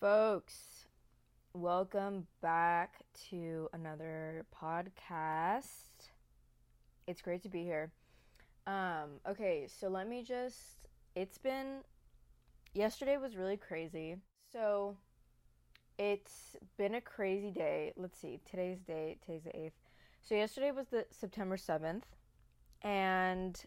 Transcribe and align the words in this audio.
folks. 0.00 0.86
Welcome 1.54 2.28
back 2.40 3.00
to 3.30 3.68
another 3.72 4.46
podcast. 4.54 6.10
It's 7.08 7.20
great 7.20 7.42
to 7.42 7.48
be 7.48 7.64
here. 7.64 7.90
Um, 8.68 9.18
okay, 9.28 9.66
so 9.66 9.88
let 9.88 10.08
me 10.08 10.22
just. 10.22 10.88
It's 11.16 11.38
been. 11.38 11.78
Yesterday 12.74 13.16
was 13.16 13.34
really 13.34 13.56
crazy. 13.56 14.16
So, 14.52 14.96
it's 15.98 16.56
been 16.76 16.94
a 16.94 17.00
crazy 17.00 17.50
day. 17.50 17.92
Let's 17.96 18.20
see, 18.20 18.38
today's 18.48 18.78
date, 18.82 19.18
today's 19.26 19.42
the 19.44 19.50
8th. 19.50 19.72
So, 20.22 20.36
yesterday 20.36 20.70
was 20.70 20.86
the 20.88 21.06
September 21.10 21.56
7th. 21.56 22.04
And 22.82 23.60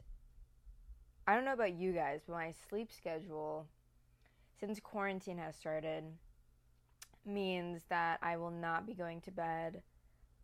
I 1.27 1.35
don't 1.35 1.43
know 1.43 1.53
about 1.53 1.73
you 1.73 1.91
guys, 1.91 2.21
but 2.25 2.33
my 2.33 2.53
sleep 2.69 2.89
schedule 2.95 3.67
since 4.61 4.79
quarantine 4.79 5.39
has 5.39 5.55
started 5.55 6.03
means 7.25 7.81
that 7.89 8.19
I 8.21 8.37
will 8.37 8.51
not 8.51 8.85
be 8.85 8.93
going 8.93 9.19
to 9.21 9.31
bed 9.31 9.81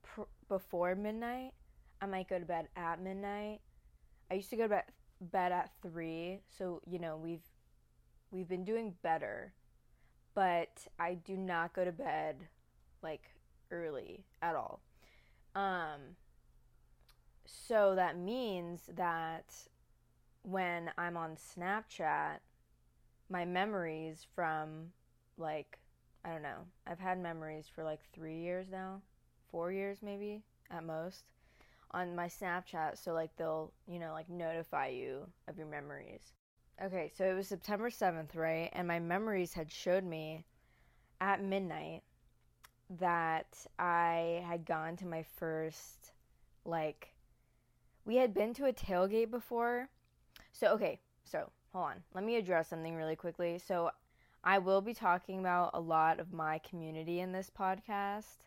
pr- 0.02 0.22
before 0.50 0.96
midnight. 0.96 1.52
I 2.02 2.08
might 2.08 2.28
go 2.28 2.40
to 2.40 2.46
bed 2.46 2.68
at 2.76 3.00
midnight. 3.02 3.60
I 4.30 4.34
used 4.34 4.50
to 4.50 4.56
go 4.56 4.64
to 4.64 4.70
bed, 4.70 4.84
bed 5.22 5.52
at 5.52 5.70
3, 5.84 6.40
so 6.58 6.82
you 6.90 7.00
know, 7.00 7.16
we've 7.16 7.46
we've 8.32 8.50
been 8.50 8.66
doing 8.66 8.96
better. 9.04 9.54
But 10.34 10.88
I 11.00 11.14
do 11.14 11.38
not 11.38 11.74
go 11.74 11.86
to 11.86 11.92
bed 11.92 12.48
like 13.04 13.24
early 13.72 14.26
at 14.42 14.56
all. 14.56 14.82
Um 15.54 16.16
so 17.46 17.94
that 17.96 18.18
means 18.18 18.82
that 18.96 19.54
when 20.42 20.92
I'm 20.98 21.18
on 21.18 21.36
Snapchat 21.36 22.40
my 23.30 23.46
memories 23.46 24.26
from 24.36 24.92
like 25.38 25.78
I 26.26 26.32
don't 26.32 26.42
know. 26.42 26.66
I've 26.86 27.00
had 27.00 27.20
memories 27.20 27.68
for 27.74 27.84
like 27.84 28.02
3 28.14 28.38
years 28.38 28.68
now. 28.72 29.02
4 29.52 29.72
years 29.72 30.00
maybe 30.02 30.44
at 30.70 30.84
most 30.84 31.24
on 31.92 32.16
my 32.16 32.28
Snapchat 32.28 32.98
so 32.98 33.14
like 33.14 33.36
they'll, 33.38 33.72
you 33.88 34.00
know, 34.00 34.12
like 34.12 34.30
notify 34.30 34.88
you 34.88 35.26
of 35.48 35.58
your 35.58 35.68
memories. 35.68 36.34
Okay, 36.84 37.12
so 37.16 37.26
it 37.26 37.34
was 37.34 37.48
September 37.48 37.90
7th, 37.90 38.36
right? 38.36 38.70
And 38.74 38.88
my 38.88 39.00
memories 39.00 39.54
had 39.54 39.72
showed 39.72 40.04
me 40.04 40.46
at 41.20 41.42
midnight 41.42 42.04
that 43.00 43.66
I 43.80 44.44
had 44.48 44.66
gone 44.66 44.96
to 44.98 45.06
my 45.06 45.24
first 45.24 46.12
like 46.66 47.14
we 48.06 48.18
had 48.18 48.34
been 48.34 48.54
to 48.56 48.66
a 48.66 48.74
tailgate 48.74 49.32
before. 49.32 49.90
So 50.52 50.68
okay, 50.70 51.00
so 51.24 51.50
hold 51.78 51.92
on. 51.92 52.04
Let 52.16 52.24
me 52.24 52.38
address 52.38 52.70
something 52.70 52.96
really 52.96 53.16
quickly. 53.16 53.60
So, 53.60 53.92
I 54.44 54.58
will 54.60 54.82
be 54.82 54.94
talking 54.94 55.40
about 55.40 55.72
a 55.74 55.80
lot 55.80 56.20
of 56.20 56.34
my 56.34 56.60
community 56.60 57.20
in 57.20 57.32
this 57.32 57.52
podcast. 57.56 58.38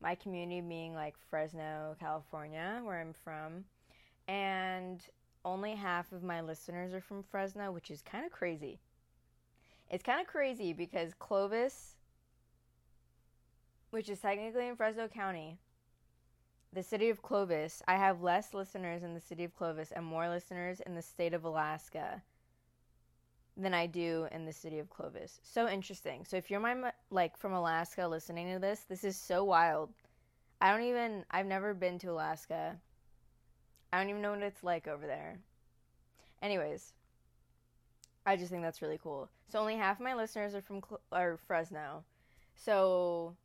My 0.00 0.14
community 0.14 0.60
being 0.60 0.94
like 0.94 1.14
Fresno, 1.30 1.96
California, 1.98 2.80
where 2.82 3.00
I'm 3.00 3.12
from. 3.12 3.64
And 4.28 5.00
only 5.44 5.74
half 5.74 6.12
of 6.12 6.22
my 6.22 6.40
listeners 6.40 6.92
are 6.92 7.00
from 7.00 7.22
Fresno, 7.22 7.72
which 7.72 7.90
is 7.90 8.02
kind 8.02 8.26
of 8.26 8.32
crazy. 8.32 8.80
It's 9.90 10.02
kind 10.02 10.20
of 10.20 10.26
crazy 10.26 10.72
because 10.72 11.14
Clovis, 11.14 11.94
which 13.90 14.08
is 14.08 14.18
technically 14.18 14.66
in 14.66 14.76
Fresno 14.76 15.08
County, 15.08 15.56
the 16.72 16.82
city 16.82 17.08
of 17.08 17.22
Clovis, 17.22 17.82
I 17.86 17.94
have 17.94 18.22
less 18.22 18.52
listeners 18.52 19.04
in 19.04 19.14
the 19.14 19.20
city 19.20 19.44
of 19.44 19.54
Clovis 19.54 19.92
and 19.92 20.04
more 20.04 20.28
listeners 20.28 20.80
in 20.80 20.94
the 20.96 21.02
state 21.02 21.32
of 21.32 21.44
Alaska 21.44 22.22
than 23.56 23.74
I 23.74 23.86
do 23.86 24.26
in 24.32 24.44
the 24.44 24.52
city 24.52 24.78
of 24.78 24.90
Clovis. 24.90 25.40
So 25.42 25.68
interesting. 25.68 26.24
So 26.24 26.36
if 26.36 26.50
you're 26.50 26.60
my 26.60 26.92
like 27.10 27.36
from 27.36 27.52
Alaska 27.52 28.06
listening 28.06 28.52
to 28.52 28.58
this, 28.58 28.80
this 28.88 29.04
is 29.04 29.16
so 29.16 29.44
wild. 29.44 29.90
I 30.60 30.72
don't 30.72 30.86
even 30.86 31.24
I've 31.30 31.46
never 31.46 31.74
been 31.74 31.98
to 32.00 32.10
Alaska. 32.10 32.76
I 33.92 33.98
don't 33.98 34.10
even 34.10 34.22
know 34.22 34.32
what 34.32 34.42
it's 34.42 34.64
like 34.64 34.88
over 34.88 35.06
there. 35.06 35.38
Anyways, 36.42 36.92
I 38.26 38.36
just 38.36 38.50
think 38.50 38.62
that's 38.62 38.82
really 38.82 38.98
cool. 39.02 39.28
So 39.48 39.60
only 39.60 39.76
half 39.76 40.00
my 40.00 40.14
listeners 40.14 40.54
are 40.54 40.62
from 40.62 40.80
Cl- 40.86 41.00
are 41.12 41.38
Fresno. 41.46 42.04
So 42.56 43.36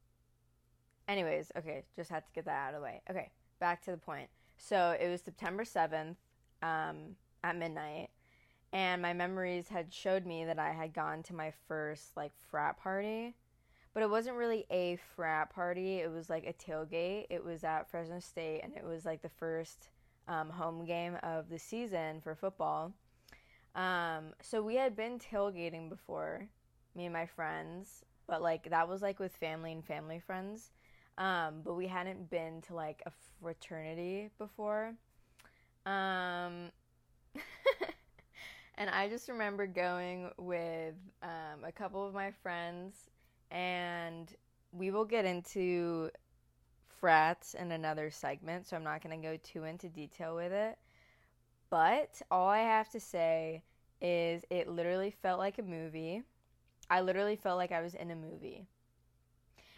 anyways, 1.07 1.51
okay, 1.57 1.83
just 1.95 2.09
had 2.09 2.25
to 2.25 2.31
get 2.33 2.45
that 2.45 2.67
out 2.67 2.73
of 2.73 2.79
the 2.79 2.83
way. 2.83 3.01
Okay, 3.09 3.29
back 3.59 3.83
to 3.83 3.91
the 3.91 3.97
point. 3.97 4.29
So 4.57 4.95
it 4.99 5.07
was 5.07 5.21
September 5.21 5.63
7th 5.63 6.15
um, 6.61 7.15
at 7.43 7.55
midnight 7.55 8.09
and 8.73 9.01
my 9.01 9.13
memories 9.13 9.67
had 9.69 9.93
showed 9.93 10.25
me 10.25 10.45
that 10.45 10.59
I 10.59 10.71
had 10.71 10.93
gone 10.93 11.23
to 11.23 11.35
my 11.35 11.51
first 11.67 12.15
like 12.15 12.31
frat 12.49 12.77
party. 12.77 13.35
But 13.93 14.03
it 14.03 14.09
wasn't 14.09 14.37
really 14.37 14.65
a 14.69 14.97
frat 15.15 15.49
party. 15.49 15.97
It 15.97 16.11
was 16.11 16.29
like 16.29 16.45
a 16.45 16.53
tailgate. 16.53 17.25
It 17.29 17.43
was 17.43 17.63
at 17.63 17.89
Fresno 17.89 18.19
State 18.19 18.61
and 18.63 18.73
it 18.75 18.83
was 18.85 19.05
like 19.05 19.21
the 19.21 19.29
first 19.29 19.89
um, 20.27 20.49
home 20.49 20.85
game 20.85 21.17
of 21.23 21.49
the 21.49 21.57
season 21.59 22.21
for 22.21 22.35
football. 22.35 22.93
Um, 23.75 24.33
so 24.41 24.61
we 24.61 24.75
had 24.75 24.95
been 24.95 25.19
tailgating 25.19 25.89
before, 25.89 26.47
me 26.95 27.05
and 27.05 27.13
my 27.13 27.25
friends, 27.25 28.03
but 28.27 28.41
like 28.41 28.69
that 28.69 28.87
was 28.87 29.01
like 29.01 29.19
with 29.19 29.35
family 29.35 29.71
and 29.71 29.85
family 29.85 30.19
friends. 30.19 30.71
Um, 31.17 31.61
but 31.63 31.73
we 31.73 31.87
hadn't 31.87 32.29
been 32.29 32.61
to 32.63 32.75
like 32.75 33.01
a 33.05 33.11
fraternity 33.41 34.29
before. 34.37 34.93
Um, 35.85 36.71
And 38.79 38.89
I 38.89 39.09
just 39.09 39.27
remember 39.27 39.67
going 39.67 40.31
with 40.37 40.95
um, 41.21 41.65
a 41.65 41.71
couple 41.71 42.07
of 42.07 42.13
my 42.13 42.31
friends, 42.31 43.09
and 43.51 44.33
we 44.71 44.89
will 44.89 45.03
get 45.03 45.25
into 45.25 46.09
frats 46.87 47.55
in 47.55 47.73
another 47.73 48.09
segment, 48.09 48.67
so 48.67 48.77
I'm 48.77 48.83
not 48.85 49.03
going 49.03 49.21
to 49.21 49.27
go 49.27 49.37
too 49.43 49.65
into 49.65 49.89
detail 49.89 50.33
with 50.33 50.53
it. 50.53 50.77
But 51.69 52.21
all 52.31 52.47
I 52.47 52.59
have 52.59 52.89
to 52.91 53.01
say 53.01 53.63
is 54.01 54.43
it 54.49 54.69
literally 54.69 55.11
felt 55.11 55.39
like 55.39 55.59
a 55.59 55.63
movie. 55.63 56.23
I 56.89 57.01
literally 57.01 57.35
felt 57.35 57.57
like 57.57 57.73
I 57.73 57.81
was 57.81 57.95
in 57.95 58.11
a 58.11 58.15
movie. 58.15 58.65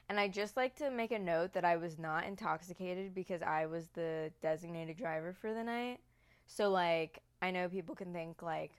And 0.09 0.19
I 0.19 0.27
just 0.27 0.55
like 0.55 0.75
to 0.75 0.91
make 0.91 1.11
a 1.11 1.17
note 1.17 1.53
that 1.53 1.65
I 1.65 1.77
was 1.77 1.97
not 1.97 2.25
intoxicated 2.25 3.15
because 3.15 3.41
I 3.41 3.65
was 3.65 3.87
the 3.95 4.31
designated 4.43 4.97
driver 4.97 5.33
for 5.33 5.55
the 5.55 5.63
night. 5.63 6.01
So 6.45 6.69
like 6.69 7.23
I 7.41 7.49
know 7.49 7.67
people 7.67 7.95
can 7.95 8.13
think 8.13 8.43
like 8.43 8.71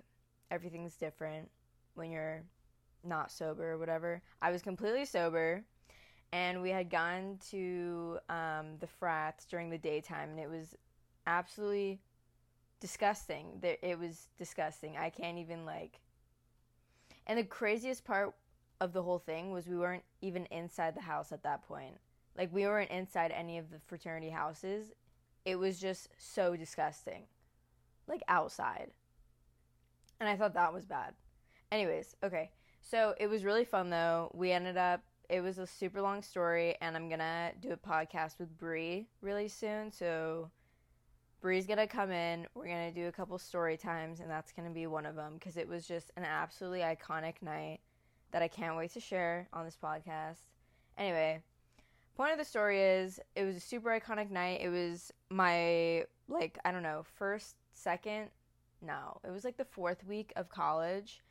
everything's 0.53 0.95
different 0.97 1.51
when 1.95 2.11
you're 2.11 2.43
not 3.03 3.33
sober 3.33 3.73
or 3.73 3.79
whatever. 3.79 4.23
I 4.41 4.53
was 4.53 4.63
completely 4.63 5.05
sober, 5.05 5.65
and 6.31 6.63
we 6.63 6.71
had 6.71 6.91
gone 6.91 7.39
to 7.51 8.19
um, 8.29 8.77
the 8.79 8.87
frats 8.87 9.47
during 9.47 9.71
the 9.71 9.79
daytime, 9.79 10.31
and 10.31 10.39
it 10.39 10.51
was 10.51 10.77
absolutely 11.27 12.01
disgusting. 12.81 13.63
It 13.63 13.99
was 13.99 14.29
disgusting. 14.39 14.97
I 14.97 15.11
can't 15.11 15.39
even 15.39 15.65
like. 15.65 16.01
And 17.27 17.39
the 17.39 17.45
craziest 17.45 18.05
part 18.05 18.35
of 18.81 18.93
the 18.93 19.03
whole 19.03 19.21
thing 19.21 19.53
was 19.53 19.69
we 19.69 19.79
weren't 19.79 20.03
even 20.21 20.47
inside 20.47 20.97
the 20.97 21.03
house 21.03 21.33
at 21.33 21.45
that 21.45 21.67
point. 21.67 21.95
Like 22.37 22.53
we 22.53 22.67
weren't 22.67 22.91
inside 22.91 23.31
any 23.31 23.59
of 23.59 23.71
the 23.71 23.79
fraternity 23.79 24.31
houses. 24.31 24.93
It 25.45 25.57
was 25.57 25.81
just 25.81 26.09
so 26.19 26.57
disgusting. 26.57 27.25
Like 28.09 28.23
outside. 28.27 28.91
And 30.23 30.29
I 30.29 30.37
thought 30.37 30.55
that 30.55 30.73
was 30.73 30.85
bad. 30.85 31.15
Anyways, 31.73 32.15
okay. 32.23 32.53
So 32.81 33.13
it 33.19 33.27
was 33.27 33.43
really 33.43 33.65
fun 33.65 33.91
though. 33.91 34.31
We 34.33 34.53
ended 34.53 34.77
up 34.77 35.01
it 35.29 35.41
was 35.41 35.59
a 35.59 35.67
super 35.67 36.01
long 36.01 36.23
story 36.23 36.77
and 36.81 36.95
I'm 36.95 37.09
gonna 37.09 37.51
do 37.59 37.73
a 37.73 37.77
podcast 37.77 38.39
with 38.39 38.57
Bree 38.57 39.09
really 39.21 39.49
soon. 39.49 39.91
So 39.91 40.49
Bree's 41.41 41.67
gonna 41.67 41.89
come 41.89 42.13
in. 42.13 42.47
We're 42.55 42.69
gonna 42.69 42.93
do 42.93 43.09
a 43.09 43.13
couple 43.13 43.37
story 43.37 43.77
times, 43.77 44.21
and 44.21 44.31
that's 44.31 44.53
gonna 44.53 44.71
be 44.71 44.87
one 44.87 45.07
of 45.07 45.17
them 45.17 45.35
because 45.41 45.57
it 45.57 45.67
was 45.67 45.89
just 45.89 46.13
an 46.17 46.25
absolutely 46.25 46.83
iconic 46.83 47.43
night 47.43 47.81
that 48.31 48.43
I 48.43 48.49
can't 48.49 48.77
wait 48.77 48.93
to 48.93 49.01
share 49.01 49.49
on 49.53 49.65
this 49.65 49.77
podcast. 49.83 50.39
Anyway, 50.97 51.43
point 52.17 52.31
of 52.31 52.39
the 52.39 52.45
story 52.45 52.81
is 52.81 53.19
it 53.35 53.43
was 53.43 53.57
a 53.57 53.61
super 53.61 53.89
iconic 53.89 54.31
night. 54.31 54.61
It 54.63 54.69
was 54.69 55.11
my 55.31 56.05
like 56.29 56.61
I 56.65 56.71
don't 56.71 56.85
know 56.85 57.03
first, 57.19 57.57
second, 57.73 58.31
no, 58.83 59.21
it 59.25 59.31
was 59.31 59.45
like 59.45 59.57
the 59.57 59.65
fourth 59.65 60.05
week 60.05 60.33
of 60.37 60.49
college. 60.49 61.23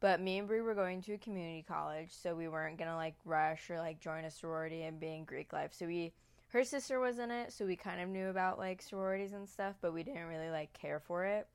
But 0.00 0.20
me 0.20 0.38
and 0.38 0.46
Brie 0.46 0.60
were 0.60 0.74
going 0.74 1.02
to 1.02 1.14
a 1.14 1.18
community 1.18 1.64
college, 1.66 2.10
so 2.12 2.34
we 2.34 2.46
weren't 2.46 2.78
gonna 2.78 2.94
like 2.94 3.16
rush 3.24 3.68
or 3.68 3.78
like 3.78 4.00
join 4.00 4.24
a 4.24 4.30
sorority 4.30 4.82
and 4.82 5.00
be 5.00 5.08
in 5.08 5.24
Greek 5.24 5.52
life. 5.52 5.72
So 5.74 5.86
we, 5.86 6.12
her 6.48 6.62
sister 6.62 7.00
was 7.00 7.18
in 7.18 7.32
it, 7.32 7.52
so 7.52 7.66
we 7.66 7.74
kind 7.74 8.00
of 8.00 8.08
knew 8.08 8.28
about 8.28 8.58
like 8.58 8.80
sororities 8.80 9.32
and 9.32 9.48
stuff, 9.48 9.74
but 9.80 9.92
we 9.92 10.04
didn't 10.04 10.26
really 10.26 10.50
like 10.50 10.72
care 10.72 11.00
for 11.00 11.24
it. 11.24 11.48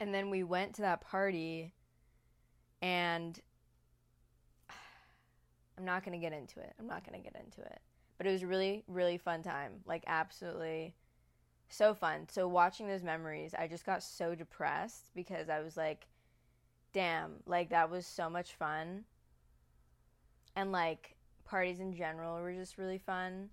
And 0.00 0.14
then 0.14 0.30
we 0.30 0.44
went 0.44 0.74
to 0.76 0.82
that 0.82 1.02
party, 1.02 1.74
and 2.80 3.38
I'm 5.76 5.84
not 5.84 6.04
gonna 6.04 6.18
get 6.18 6.32
into 6.32 6.60
it. 6.60 6.72
I'm 6.78 6.86
not 6.86 7.04
gonna 7.04 7.22
get 7.22 7.36
into 7.36 7.60
it. 7.60 7.80
But 8.16 8.26
it 8.26 8.32
was 8.32 8.44
really, 8.44 8.82
really 8.88 9.18
fun 9.18 9.42
time. 9.42 9.72
Like 9.84 10.04
absolutely 10.06 10.94
so 11.68 11.94
fun. 11.94 12.26
So 12.30 12.48
watching 12.48 12.88
those 12.88 13.02
memories, 13.02 13.54
I 13.58 13.66
just 13.68 13.84
got 13.86 14.02
so 14.02 14.34
depressed 14.34 15.10
because 15.14 15.48
I 15.48 15.60
was 15.60 15.76
like, 15.76 16.06
damn, 16.92 17.42
like 17.46 17.70
that 17.70 17.90
was 17.90 18.06
so 18.06 18.28
much 18.30 18.54
fun. 18.54 19.04
and 20.56 20.72
like 20.72 21.16
parties 21.44 21.80
in 21.80 21.94
general 21.94 22.40
were 22.40 22.52
just 22.52 22.78
really 22.78 22.98
fun 22.98 23.48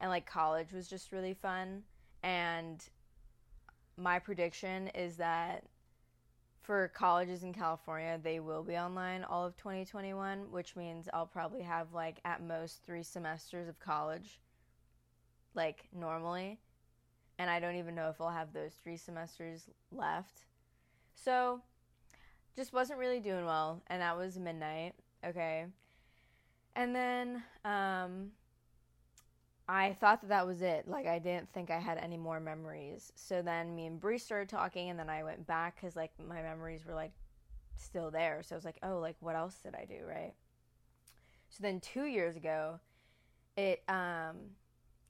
and 0.00 0.10
like 0.10 0.26
college 0.26 0.72
was 0.72 0.86
just 0.88 1.12
really 1.12 1.34
fun 1.34 1.82
and 2.22 2.84
my 3.96 4.18
prediction 4.18 4.88
is 4.88 5.16
that 5.16 5.64
for 6.62 6.88
colleges 6.88 7.42
in 7.42 7.52
California, 7.52 8.20
they 8.22 8.38
will 8.38 8.62
be 8.62 8.76
online 8.76 9.24
all 9.24 9.44
of 9.44 9.56
2021, 9.56 10.50
which 10.52 10.76
means 10.76 11.08
I'll 11.12 11.26
probably 11.26 11.62
have 11.62 11.92
like 11.92 12.20
at 12.24 12.42
most 12.42 12.84
3 12.84 13.02
semesters 13.02 13.68
of 13.68 13.80
college 13.80 14.40
like 15.54 15.88
normally. 15.92 16.60
And 17.38 17.50
I 17.50 17.60
don't 17.60 17.76
even 17.76 17.94
know 17.94 18.08
if 18.08 18.20
I'll 18.20 18.30
have 18.30 18.52
those 18.52 18.74
3 18.82 18.96
semesters 18.96 19.68
left. 19.90 20.44
So, 21.14 21.62
just 22.56 22.72
wasn't 22.72 22.98
really 22.98 23.20
doing 23.20 23.44
well 23.46 23.82
and 23.88 24.02
that 24.02 24.16
was 24.16 24.38
midnight, 24.38 24.92
okay? 25.24 25.66
And 26.76 26.94
then 26.94 27.42
um 27.64 28.32
I 29.68 29.96
thought 30.00 30.20
that 30.22 30.28
that 30.28 30.46
was 30.46 30.60
it. 30.60 30.88
Like 30.88 31.06
I 31.06 31.18
didn't 31.18 31.52
think 31.52 31.70
I 31.70 31.78
had 31.78 31.98
any 31.98 32.16
more 32.16 32.40
memories. 32.40 33.12
So 33.14 33.42
then 33.42 33.74
me 33.74 33.86
and 33.86 33.98
Bree 33.98 34.18
started 34.18 34.48
talking, 34.48 34.90
and 34.90 34.98
then 34.98 35.08
I 35.08 35.22
went 35.22 35.46
back 35.46 35.76
because 35.76 35.96
like 35.96 36.10
my 36.18 36.42
memories 36.42 36.84
were 36.84 36.94
like 36.94 37.12
still 37.76 38.10
there. 38.10 38.42
So 38.42 38.54
I 38.54 38.58
was 38.58 38.64
like, 38.64 38.78
oh, 38.82 38.98
like 38.98 39.16
what 39.20 39.36
else 39.36 39.56
did 39.62 39.74
I 39.74 39.84
do, 39.84 40.04
right? 40.06 40.34
So 41.48 41.62
then 41.62 41.80
two 41.80 42.04
years 42.04 42.36
ago, 42.36 42.80
it 43.56 43.82
um, 43.88 44.36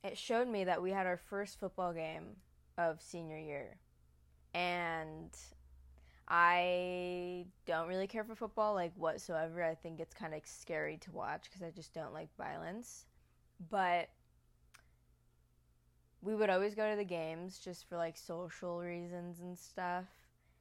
it 0.04 0.19
showed 0.19 0.49
me 0.49 0.64
that 0.64 0.82
we 0.82 0.90
had 0.90 1.06
our 1.06 1.16
first 1.16 1.60
football 1.60 1.93
game 1.93 2.37
of 2.78 3.00
senior 3.00 3.38
year, 3.38 3.76
and 4.54 5.31
I 6.28 7.46
don't 7.66 7.88
really 7.88 8.06
care 8.06 8.25
for 8.25 8.34
football 8.34 8.75
like 8.75 8.93
whatsoever. 8.96 9.62
I 9.62 9.75
think 9.75 10.00
it's 10.00 10.14
kind 10.14 10.34
of 10.34 10.40
scary 10.44 10.96
to 10.99 11.12
watch 11.12 11.44
because 11.44 11.62
I 11.62 11.70
just 11.70 11.93
don't 11.93 12.12
like 12.12 12.34
violence, 12.37 13.06
but 13.70 14.08
we 16.22 16.34
would 16.34 16.50
always 16.50 16.75
go 16.75 16.88
to 16.88 16.96
the 16.96 17.05
games 17.05 17.58
just 17.58 17.88
for 17.88 17.96
like 17.96 18.16
social 18.16 18.81
reasons 18.81 19.40
and 19.40 19.58
stuff. 19.58 20.06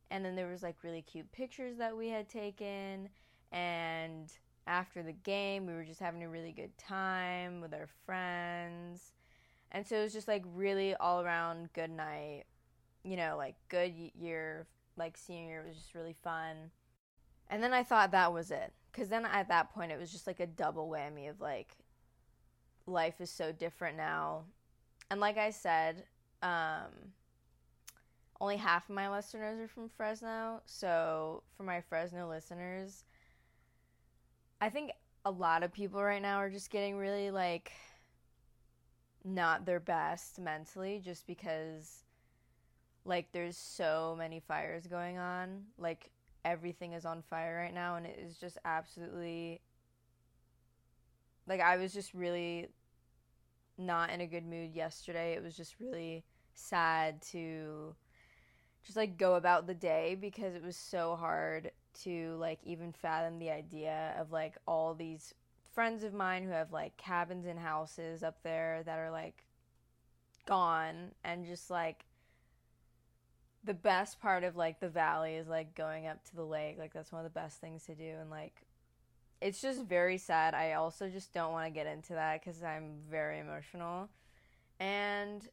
And 0.10 0.26
then 0.26 0.36
there 0.36 0.48
was 0.48 0.64
like 0.64 0.84
really 0.84 1.04
cute 1.04 1.32
pictures 1.32 1.78
that 1.78 1.96
we 1.96 2.10
had 2.10 2.28
taken 2.28 3.08
and 3.52 4.32
after 4.68 5.04
the 5.04 5.14
game 5.14 5.66
we 5.66 5.74
were 5.74 5.84
just 5.84 6.00
having 6.00 6.24
a 6.24 6.30
really 6.30 6.52
good 6.52 6.78
time 6.78 7.62
with 7.62 7.74
our 7.74 7.88
friends. 8.06 9.14
And 9.72 9.88
so 9.88 9.98
it 9.98 10.04
was 10.04 10.14
just 10.14 10.28
like 10.28 10.44
really 10.54 10.96
all 10.96 11.22
around 11.22 11.72
good 11.74 11.92
night. 11.92 12.44
You 13.04 13.18
know, 13.18 13.36
like 13.38 13.56
good 13.70 13.94
year, 14.20 14.68
like 14.98 15.18
senior 15.18 15.48
year 15.50 15.64
was 15.68 15.78
just 15.78 15.96
really 15.96 16.16
fun. 16.24 16.72
And 17.50 17.62
then 17.64 17.74
I 17.74 17.84
thought 17.84 18.12
that 18.12 18.34
was 18.34 18.52
it. 18.52 18.74
Cuz 18.94 19.10
then 19.10 19.26
at 19.26 19.48
that 19.48 19.74
point 19.74 19.92
it 19.92 20.00
was 20.00 20.12
just 20.12 20.28
like 20.28 20.40
a 20.40 20.48
double 20.48 20.90
whammy 20.90 21.30
of 21.30 21.40
like 21.40 21.78
life 22.86 23.22
is 23.22 23.30
so 23.30 23.52
different 23.52 23.96
now 23.98 24.44
and 25.12 25.20
like 25.20 25.38
I 25.38 25.50
said, 25.50 26.06
um, 26.42 27.12
only 28.40 28.56
half 28.56 28.90
of 28.90 28.96
my 28.96 29.12
listeners 29.12 29.60
are 29.60 29.68
from 29.68 29.90
Fresno. 29.90 30.62
So 30.66 31.44
for 31.58 31.64
my 31.64 31.82
Fresno 31.82 32.30
listeners, 32.30 33.04
I 34.62 34.70
think 34.70 34.94
a 35.26 35.32
lot 35.32 35.64
of 35.64 35.74
people 35.74 36.02
right 36.02 36.22
now 36.22 36.38
are 36.38 36.50
just 36.50 36.72
getting 36.72 36.96
really 36.96 37.30
like 37.30 37.74
not 39.24 39.66
their 39.66 39.80
best 39.80 40.40
mentally 40.40 41.02
just 41.04 41.28
because 41.28 42.04
like 43.06 43.32
there's 43.32 43.58
so 43.58 44.16
many 44.18 44.40
fires 44.40 44.88
going 44.88 45.18
on. 45.18 45.64
Like 45.78 46.12
everything 46.44 46.94
is 46.94 47.06
on 47.06 47.22
fire 47.22 47.58
right 47.58 47.74
now 47.74 47.96
and 47.96 48.06
it 48.06 48.20
is 48.20 48.38
just 48.38 48.58
absolutely 48.66 49.62
like 51.48 51.62
I 51.62 51.78
was 51.78 51.94
just 51.94 52.14
really 52.14 52.70
not 53.78 54.12
in 54.12 54.22
a 54.22 54.28
good 54.28 54.46
mood 54.46 54.76
yesterday. 54.76 55.34
It 55.34 55.44
was 55.44 55.56
just 55.56 55.80
really 55.80 56.24
sad 56.54 57.22
to 57.24 57.96
just 58.84 58.98
like 58.98 59.18
go 59.18 59.36
about 59.36 59.68
the 59.68 59.74
day 59.74 60.18
because 60.20 60.56
it 60.56 60.64
was 60.64 60.76
so 60.76 61.16
hard 61.16 61.72
to 62.04 62.36
like 62.40 62.60
even 62.64 62.92
fathom 62.92 63.40
the 63.40 63.50
idea 63.50 64.16
of 64.20 64.32
like 64.32 64.56
all 64.68 64.94
these 64.94 65.34
friends 65.74 66.04
of 66.04 66.14
mine 66.14 66.44
who 66.44 66.52
have 66.52 66.72
like 66.72 66.98
cabins 66.98 67.46
and 67.46 67.60
houses 67.60 68.24
up 68.24 68.42
there 68.44 68.82
that 68.86 69.00
are 69.00 69.12
like 69.12 69.46
gone 70.46 71.12
and 71.24 71.46
just 71.46 71.70
like 71.70 72.06
the 73.64 73.74
best 73.74 74.20
part 74.20 74.44
of 74.44 74.56
like 74.56 74.80
the 74.80 74.90
valley 74.90 75.36
is 75.36 75.48
like 75.48 75.76
going 75.76 76.08
up 76.08 76.24
to 76.26 76.36
the 76.36 76.44
lake 76.44 76.78
like 76.80 76.94
that's 76.94 77.12
one 77.12 77.24
of 77.24 77.32
the 77.32 77.40
best 77.40 77.62
things 77.62 77.86
to 77.86 77.94
do 77.94 78.16
and 78.20 78.30
like 78.30 78.66
it's 79.42 79.60
just 79.60 79.84
very 79.84 80.18
sad. 80.18 80.54
I 80.54 80.74
also 80.74 81.10
just 81.10 81.34
don't 81.34 81.52
want 81.52 81.66
to 81.66 81.72
get 81.72 81.88
into 81.88 82.14
that 82.14 82.40
because 82.40 82.62
I'm 82.64 83.00
very 83.10 83.40
emotional. 83.40 84.08
And, 84.80 85.48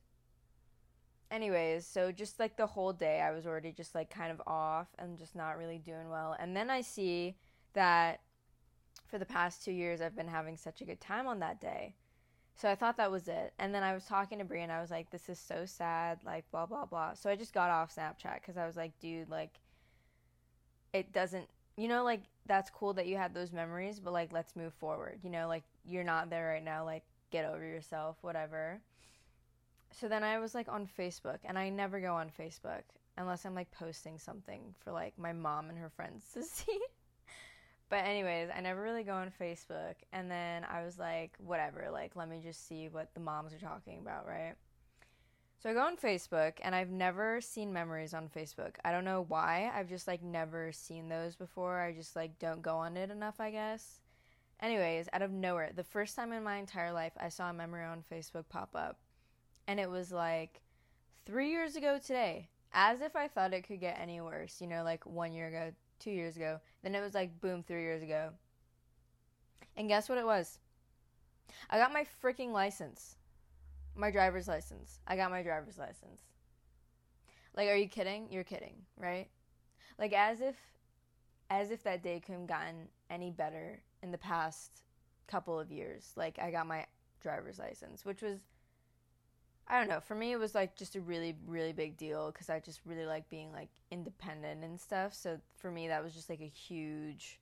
anyways, 1.31 1.87
so 1.87 2.13
just 2.13 2.39
like 2.39 2.57
the 2.57 2.67
whole 2.67 2.93
day, 2.93 3.21
I 3.21 3.33
was 3.33 3.47
already 3.47 3.73
just 3.73 3.95
like 3.95 4.11
kind 4.11 4.31
of 4.31 4.43
off 4.47 4.89
and 4.99 5.19
just 5.19 5.35
not 5.35 5.57
really 5.57 5.79
doing 5.79 6.11
well. 6.11 6.37
And 6.39 6.55
then 6.55 6.71
I 6.71 6.83
see 6.83 7.35
that 7.73 8.21
for 9.07 9.19
the 9.19 9.27
past 9.27 9.65
two 9.65 9.73
years, 9.73 10.01
I've 10.01 10.17
been 10.17 10.29
having 10.29 10.57
such 10.57 10.81
a 10.81 10.85
good 10.85 11.01
time 11.01 11.27
on 11.27 11.39
that 11.41 11.61
day. 11.61 11.95
So 12.55 12.69
I 12.69 12.75
thought 12.75 12.97
that 12.97 13.11
was 13.11 13.29
it. 13.29 13.53
And 13.59 13.75
then 13.75 13.83
I 13.83 13.95
was 13.95 14.05
talking 14.05 14.39
to 14.39 14.45
Brie 14.45 14.63
and 14.63 14.73
I 14.73 14.81
was 14.81 14.91
like, 14.91 15.11
this 15.11 15.29
is 15.29 15.39
so 15.39 15.65
sad, 15.65 16.19
like, 16.25 16.51
blah, 16.51 16.67
blah, 16.67 16.87
blah. 16.87 17.15
So 17.15 17.31
I 17.31 17.37
just 17.37 17.55
got 17.55 17.71
off 17.71 17.95
Snapchat 17.95 18.41
because 18.41 18.57
I 18.57 18.67
was 18.67 18.77
like, 18.77 18.99
dude, 18.99 19.31
like, 19.31 19.61
it 20.93 21.13
doesn't, 21.13 21.49
you 21.77 21.87
know, 21.87 22.03
like, 22.03 22.23
that's 22.49 22.71
cool 22.71 22.95
that 22.95 23.07
you 23.07 23.17
had 23.17 23.35
those 23.35 23.53
memories, 23.53 24.01
but 24.01 24.13
like 24.13 24.33
let's 24.33 24.57
move 24.57 24.73
forward. 24.75 25.21
You 25.23 25.31
know, 25.31 25.47
like 25.47 25.63
you're 25.85 26.03
not 26.03 26.31
there 26.31 26.49
right 26.49 26.65
now, 26.65 26.85
like 26.85 27.05
get 27.31 27.45
over 27.45 27.65
yourself, 27.65 28.17
whatever. 28.23 28.81
So 29.93 30.09
then 30.09 30.25
I 30.25 30.39
was 30.39 30.55
like 30.55 30.69
on 30.69 30.89
Facebook 30.99 31.39
and 31.45 31.59
I 31.59 31.69
never 31.69 32.01
go 32.01 32.15
on 32.15 32.31
Facebook 32.31 32.83
unless 33.17 33.45
I'm 33.45 33.55
like 33.55 33.71
posting 33.71 34.19
something 34.19 34.75
for 34.83 34.93
like 34.93 35.17
my 35.19 35.33
mom 35.33 35.69
and 35.69 35.79
her 35.79 35.91
friends 35.91 36.25
to 36.35 36.43
see. 36.43 36.81
But 37.89 38.05
anyways, 38.05 38.49
I 38.55 38.61
never 38.61 38.83
really 38.83 39.03
go 39.03 39.15
on 39.15 39.33
Facebook 39.41 39.95
and 40.13 40.31
then 40.31 40.65
I 40.65 40.85
was 40.85 40.99
like 40.99 41.33
whatever, 41.39 41.89
like 41.93 42.17
let 42.17 42.29
me 42.29 42.41
just 42.43 42.67
see 42.67 42.89
what 42.89 43.15
the 43.15 43.21
moms 43.21 43.53
are 43.53 43.59
talking 43.59 43.99
about, 44.01 44.27
right? 44.27 44.55
So 45.61 45.71
I 45.71 45.73
go 45.73 45.81
on 45.81 45.97
Facebook 45.97 46.53
and 46.63 46.75
I've 46.75 46.91
never 46.91 47.41
seen 47.41 47.73
memories 47.73 48.15
on 48.15 48.29
Facebook. 48.29 48.75
I 48.85 48.93
don't 48.93 49.05
know 49.05 49.25
why. 49.27 49.73
I've 49.75 49.89
just 49.89 50.07
like 50.07 50.23
never 50.23 50.71
seen 50.71 51.09
those 51.09 51.35
before. 51.35 51.81
I 51.81 51.93
just 51.93 52.15
like 52.15 52.39
don't 52.39 52.63
go 52.63 52.77
on 52.77 52.97
it 52.97 53.11
enough, 53.11 53.41
I 53.41 53.51
guess. 53.51 54.01
Anyways, 54.61 55.09
out 55.13 55.23
of 55.23 55.33
nowhere, 55.33 55.71
the 55.75 55.83
first 55.83 56.15
time 56.15 56.33
in 56.33 56.45
my 56.45 56.57
entire 56.57 56.93
life 56.93 57.13
I 57.19 57.29
saw 57.29 57.51
a 57.51 57.53
memory 57.53 57.85
on 57.85 58.05
Facebook 58.13 58.45
pop 58.49 58.71
up. 58.75 58.99
And 59.67 59.81
it 59.81 59.91
was 59.91 60.13
like 60.13 60.63
3 61.27 61.51
years 61.51 61.77
ago 61.77 61.99
today. 61.99 62.49
As 62.73 63.01
if 63.01 63.17
I 63.17 63.29
thought 63.29 63.55
it 63.55 63.67
could 63.67 63.81
get 63.81 63.99
any 63.99 64.21
worse, 64.21 64.61
you 64.61 64.67
know, 64.67 64.85
like 64.85 65.07
1 65.07 65.33
year 65.33 65.49
ago, 65.49 65.73
2 66.01 66.11
years 66.11 66.37
ago. 66.37 66.61
Then 66.83 66.95
it 66.95 67.01
was 67.01 67.15
like 67.15 67.41
boom 67.41 67.63
3 67.63 67.81
years 67.81 68.03
ago. 68.03 68.31
And 69.77 69.89
guess 69.89 70.09
what 70.09 70.19
it 70.19 70.27
was? 70.27 70.59
I 71.71 71.79
got 71.79 71.93
my 71.93 72.05
freaking 72.23 72.53
license 72.53 73.17
my 73.99 74.11
driver's 74.11 74.49
license. 74.49 75.01
I 75.07 75.17
got 75.17 75.31
my 75.31 75.43
driver's 75.43 75.77
license. 75.77 76.23
Like, 77.57 77.69
are 77.69 77.77
you 77.77 77.89
kidding? 77.89 78.29
You're 78.31 78.45
kidding, 78.45 78.77
right? 78.97 79.29
Like, 79.99 80.13
as 80.13 80.41
if, 80.41 80.55
as 81.51 81.71
if 81.71 81.83
that 81.83 82.03
day 82.03 82.21
couldn't 82.25 82.47
gotten 82.47 82.89
any 83.11 83.31
better 83.31 83.83
in 84.03 84.13
the 84.13 84.19
past 84.19 84.83
couple 85.27 85.59
of 85.59 85.73
years. 85.73 86.13
Like, 86.17 86.39
I 86.39 86.51
got 86.53 86.67
my 86.69 86.87
driver's 87.21 87.59
license, 87.59 88.05
which 88.05 88.23
was, 88.23 88.39
I 89.69 89.79
don't 89.79 89.89
know, 89.89 90.01
for 90.01 90.15
me, 90.15 90.33
it 90.33 90.39
was 90.39 90.55
like 90.55 90.77
just 90.77 90.97
a 90.97 91.01
really, 91.01 91.37
really 91.47 91.73
big 91.73 91.97
deal 91.97 92.31
because 92.33 92.49
I 92.49 92.59
just 92.59 92.81
really 92.87 93.05
like 93.05 93.29
being 93.29 93.53
like 93.53 93.69
independent 93.91 94.65
and 94.65 94.81
stuff. 94.81 95.15
So 95.15 95.39
for 95.57 95.71
me, 95.71 95.89
that 95.89 96.03
was 96.03 96.15
just 96.15 96.31
like 96.31 96.41
a 96.41 96.49
huge, 96.49 97.39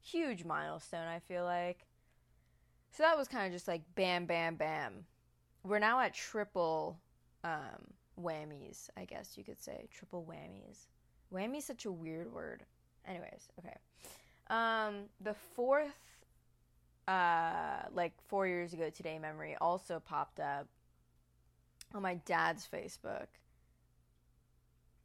huge 0.00 0.44
milestone, 0.44 1.08
I 1.08 1.18
feel 1.18 1.44
like. 1.44 1.86
So 2.92 3.02
that 3.02 3.18
was 3.18 3.28
kind 3.28 3.46
of 3.46 3.52
just 3.52 3.66
like 3.66 3.82
bam, 3.96 4.24
bam, 4.26 4.54
bam 4.54 5.04
we're 5.68 5.78
now 5.78 6.00
at 6.00 6.14
triple 6.14 6.98
um, 7.44 7.92
whammies, 8.20 8.88
I 8.96 9.04
guess 9.04 9.36
you 9.36 9.44
could 9.44 9.60
say. 9.60 9.88
Triple 9.92 10.26
whammies. 10.28 10.86
Whammy's 11.30 11.64
such 11.64 11.84
a 11.84 11.92
weird 11.92 12.32
word. 12.32 12.64
Anyways, 13.06 13.48
okay. 13.58 13.76
Um, 14.48 15.04
the 15.20 15.34
fourth, 15.34 16.24
uh, 17.06 17.82
like 17.92 18.12
four 18.28 18.46
years 18.46 18.72
ago 18.72 18.90
today 18.90 19.18
memory 19.18 19.56
also 19.60 20.00
popped 20.00 20.40
up 20.40 20.66
on 21.94 22.02
my 22.02 22.14
dad's 22.26 22.68
Facebook. 22.72 23.26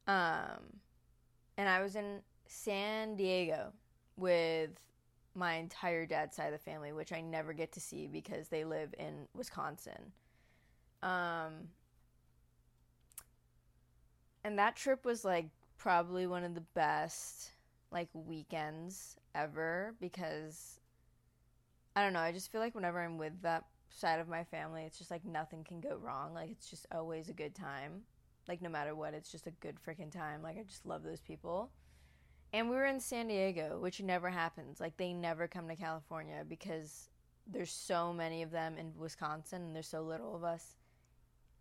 Um, 0.07 0.79
and 1.57 1.69
I 1.69 1.81
was 1.81 1.95
in 1.95 2.21
San 2.47 3.15
Diego 3.15 3.71
with 4.17 4.71
my 5.35 5.53
entire 5.55 6.05
dad's 6.05 6.35
side 6.35 6.47
of 6.47 6.51
the 6.53 6.57
family, 6.59 6.91
which 6.91 7.11
I 7.11 7.21
never 7.21 7.53
get 7.53 7.71
to 7.73 7.79
see 7.79 8.07
because 8.07 8.49
they 8.49 8.63
live 8.63 8.93
in 8.99 9.27
Wisconsin. 9.35 10.11
Um, 11.01 11.69
and 14.43 14.59
that 14.59 14.75
trip 14.75 15.05
was 15.05 15.25
like 15.25 15.47
probably 15.77 16.27
one 16.27 16.43
of 16.43 16.53
the 16.53 16.61
best 16.61 17.51
like 17.91 18.09
weekends 18.13 19.15
ever 19.35 19.95
because 19.99 20.79
I 21.95 22.03
don't 22.03 22.13
know. 22.13 22.19
I 22.19 22.31
just 22.31 22.51
feel 22.51 22.61
like 22.61 22.75
whenever 22.75 23.01
I'm 23.01 23.17
with 23.17 23.41
that 23.41 23.65
side 23.93 24.19
of 24.19 24.27
my 24.27 24.43
family, 24.43 24.83
it's 24.83 24.97
just 24.97 25.12
like 25.12 25.23
nothing 25.25 25.63
can 25.63 25.79
go 25.79 25.95
wrong. 25.95 26.33
Like 26.33 26.51
it's 26.51 26.69
just 26.69 26.85
always 26.91 27.29
a 27.29 27.33
good 27.33 27.55
time. 27.55 28.01
Like 28.47 28.62
no 28.62 28.69
matter 28.69 28.95
what, 28.95 29.13
it's 29.13 29.31
just 29.31 29.47
a 29.47 29.51
good 29.51 29.77
freaking 29.85 30.12
time. 30.12 30.41
Like 30.41 30.57
I 30.57 30.63
just 30.63 30.85
love 30.85 31.03
those 31.03 31.21
people. 31.21 31.69
And 32.51 32.69
we 32.69 32.75
were 32.75 32.85
in 32.85 33.00
San 33.00 33.27
Diego, 33.27 33.79
which 33.79 34.01
never 34.01 34.29
happens. 34.29 34.79
Like 34.79 34.97
they 34.97 35.13
never 35.13 35.47
come 35.47 35.67
to 35.67 35.75
California 35.75 36.43
because 36.47 37.09
there's 37.47 37.71
so 37.71 38.13
many 38.13 38.41
of 38.41 38.51
them 38.51 38.77
in 38.77 38.93
Wisconsin 38.97 39.63
and 39.63 39.75
there's 39.75 39.88
so 39.88 40.01
little 40.01 40.35
of 40.35 40.43
us 40.43 40.75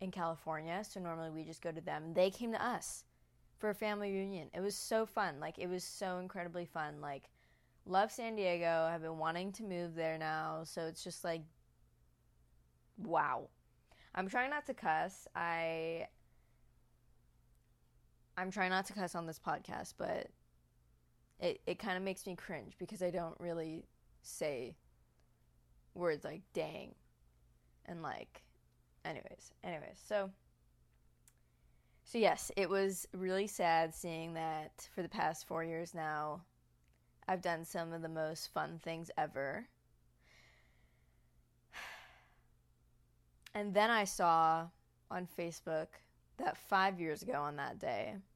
in 0.01 0.11
California. 0.11 0.83
So 0.87 0.99
normally 0.99 1.29
we 1.29 1.43
just 1.43 1.61
go 1.61 1.71
to 1.71 1.81
them. 1.81 2.13
They 2.13 2.29
came 2.29 2.51
to 2.51 2.63
us 2.63 3.05
for 3.57 3.69
a 3.69 3.75
family 3.75 4.11
reunion. 4.11 4.49
It 4.53 4.59
was 4.59 4.75
so 4.75 5.05
fun. 5.05 5.39
Like 5.39 5.57
it 5.57 5.69
was 5.69 5.83
so 5.83 6.17
incredibly 6.17 6.65
fun. 6.65 7.01
Like 7.01 7.29
love 7.85 8.11
San 8.11 8.35
Diego. 8.35 8.89
I've 8.91 9.01
been 9.01 9.17
wanting 9.17 9.51
to 9.53 9.63
move 9.63 9.95
there 9.95 10.17
now. 10.17 10.61
So 10.63 10.81
it's 10.81 11.03
just 11.03 11.23
like 11.23 11.41
wow. 12.97 13.49
I'm 14.15 14.27
trying 14.27 14.49
not 14.49 14.65
to 14.67 14.73
cuss. 14.73 15.27
I 15.35 16.07
I'm 18.37 18.51
trying 18.51 18.71
not 18.71 18.85
to 18.87 18.93
cuss 18.93 19.15
on 19.15 19.25
this 19.25 19.39
podcast, 19.39 19.93
but 19.97 20.27
it 21.39 21.61
it 21.65 21.79
kind 21.79 21.97
of 21.97 22.03
makes 22.03 22.25
me 22.25 22.35
cringe 22.35 22.73
because 22.77 23.01
I 23.01 23.09
don't 23.09 23.39
really 23.39 23.85
say 24.21 24.75
words 25.95 26.23
like 26.23 26.41
dang 26.53 26.95
and 27.85 28.01
like 28.01 28.41
anyways 29.05 29.51
anyways 29.63 29.99
so 30.07 30.29
so 32.03 32.17
yes 32.17 32.51
it 32.55 32.69
was 32.69 33.07
really 33.13 33.47
sad 33.47 33.93
seeing 33.93 34.33
that 34.33 34.87
for 34.95 35.01
the 35.01 35.09
past 35.09 35.47
four 35.47 35.63
years 35.63 35.93
now 35.93 36.41
i've 37.27 37.41
done 37.41 37.63
some 37.65 37.93
of 37.93 38.01
the 38.01 38.09
most 38.09 38.51
fun 38.53 38.79
things 38.83 39.11
ever 39.17 39.67
and 43.55 43.73
then 43.73 43.89
i 43.89 44.03
saw 44.03 44.65
on 45.11 45.27
facebook 45.37 45.87
that 46.37 46.57
five 46.57 46.99
years 46.99 47.21
ago 47.21 47.33
on 47.33 47.55
that 47.55 47.79
day 47.79 48.15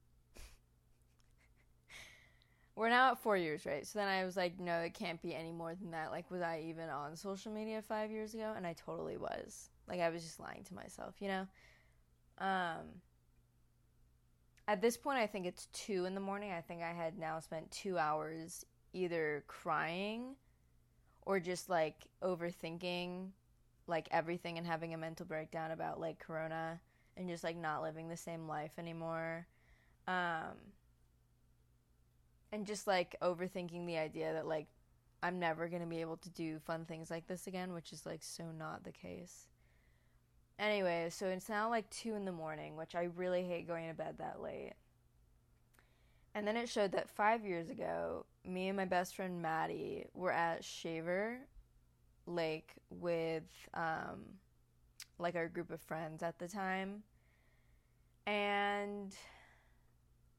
we're 2.78 2.88
now 2.88 3.10
at 3.10 3.18
four 3.18 3.36
years, 3.36 3.66
right? 3.66 3.84
So 3.84 3.98
then 3.98 4.06
I 4.06 4.24
was 4.24 4.36
like, 4.36 4.60
no, 4.60 4.78
it 4.78 4.94
can't 4.94 5.20
be 5.20 5.34
any 5.34 5.50
more 5.50 5.74
than 5.74 5.90
that. 5.90 6.12
Like, 6.12 6.30
was 6.30 6.42
I 6.42 6.64
even 6.68 6.88
on 6.88 7.16
social 7.16 7.50
media 7.50 7.82
five 7.82 8.12
years 8.12 8.34
ago? 8.34 8.54
And 8.56 8.64
I 8.64 8.74
totally 8.74 9.16
was. 9.16 9.70
Like, 9.88 9.98
I 10.00 10.10
was 10.10 10.22
just 10.22 10.38
lying 10.38 10.62
to 10.64 10.74
myself, 10.74 11.16
you 11.18 11.26
know? 11.26 11.46
Um, 12.38 12.86
at 14.68 14.80
this 14.80 14.96
point, 14.96 15.18
I 15.18 15.26
think 15.26 15.46
it's 15.46 15.66
two 15.72 16.04
in 16.04 16.14
the 16.14 16.20
morning. 16.20 16.52
I 16.52 16.60
think 16.60 16.82
I 16.82 16.92
had 16.92 17.18
now 17.18 17.40
spent 17.40 17.70
two 17.70 17.98
hours 17.98 18.64
either 18.92 19.42
crying 19.48 20.36
or 21.22 21.40
just 21.40 21.68
like 21.68 22.06
overthinking 22.22 23.30
like 23.88 24.08
everything 24.10 24.58
and 24.58 24.66
having 24.66 24.94
a 24.94 24.98
mental 24.98 25.26
breakdown 25.26 25.70
about 25.70 26.00
like 26.00 26.18
corona 26.18 26.80
and 27.16 27.28
just 27.28 27.44
like 27.44 27.56
not 27.56 27.82
living 27.82 28.08
the 28.08 28.16
same 28.16 28.46
life 28.46 28.72
anymore. 28.78 29.46
Um, 30.06 30.54
and 32.52 32.66
just 32.66 32.86
like 32.86 33.16
overthinking 33.20 33.86
the 33.86 33.98
idea 33.98 34.32
that 34.32 34.46
like 34.46 34.66
I'm 35.22 35.38
never 35.38 35.68
going 35.68 35.82
to 35.82 35.88
be 35.88 36.00
able 36.00 36.16
to 36.18 36.30
do 36.30 36.58
fun 36.60 36.84
things 36.84 37.10
like 37.10 37.26
this 37.26 37.46
again, 37.46 37.72
which 37.72 37.92
is 37.92 38.06
like 38.06 38.22
so 38.22 38.44
not 38.56 38.84
the 38.84 38.92
case. 38.92 39.46
Anyway, 40.58 41.08
so 41.10 41.26
it's 41.26 41.48
now 41.48 41.70
like 41.70 41.88
2 41.90 42.14
in 42.14 42.24
the 42.24 42.32
morning, 42.32 42.76
which 42.76 42.94
I 42.94 43.08
really 43.16 43.44
hate 43.44 43.68
going 43.68 43.88
to 43.88 43.94
bed 43.94 44.16
that 44.18 44.40
late. 44.40 44.72
And 46.34 46.46
then 46.46 46.56
it 46.56 46.68
showed 46.68 46.92
that 46.92 47.08
5 47.10 47.44
years 47.44 47.68
ago, 47.68 48.26
me 48.44 48.68
and 48.68 48.76
my 48.76 48.84
best 48.84 49.14
friend 49.14 49.40
Maddie 49.40 50.06
were 50.14 50.32
at 50.32 50.64
Shaver 50.64 51.40
Lake 52.28 52.72
with 52.90 53.44
um 53.74 54.24
like 55.18 55.34
our 55.34 55.48
group 55.48 55.70
of 55.70 55.80
friends 55.80 56.22
at 56.22 56.38
the 56.38 56.48
time. 56.48 57.02
And 58.26 59.14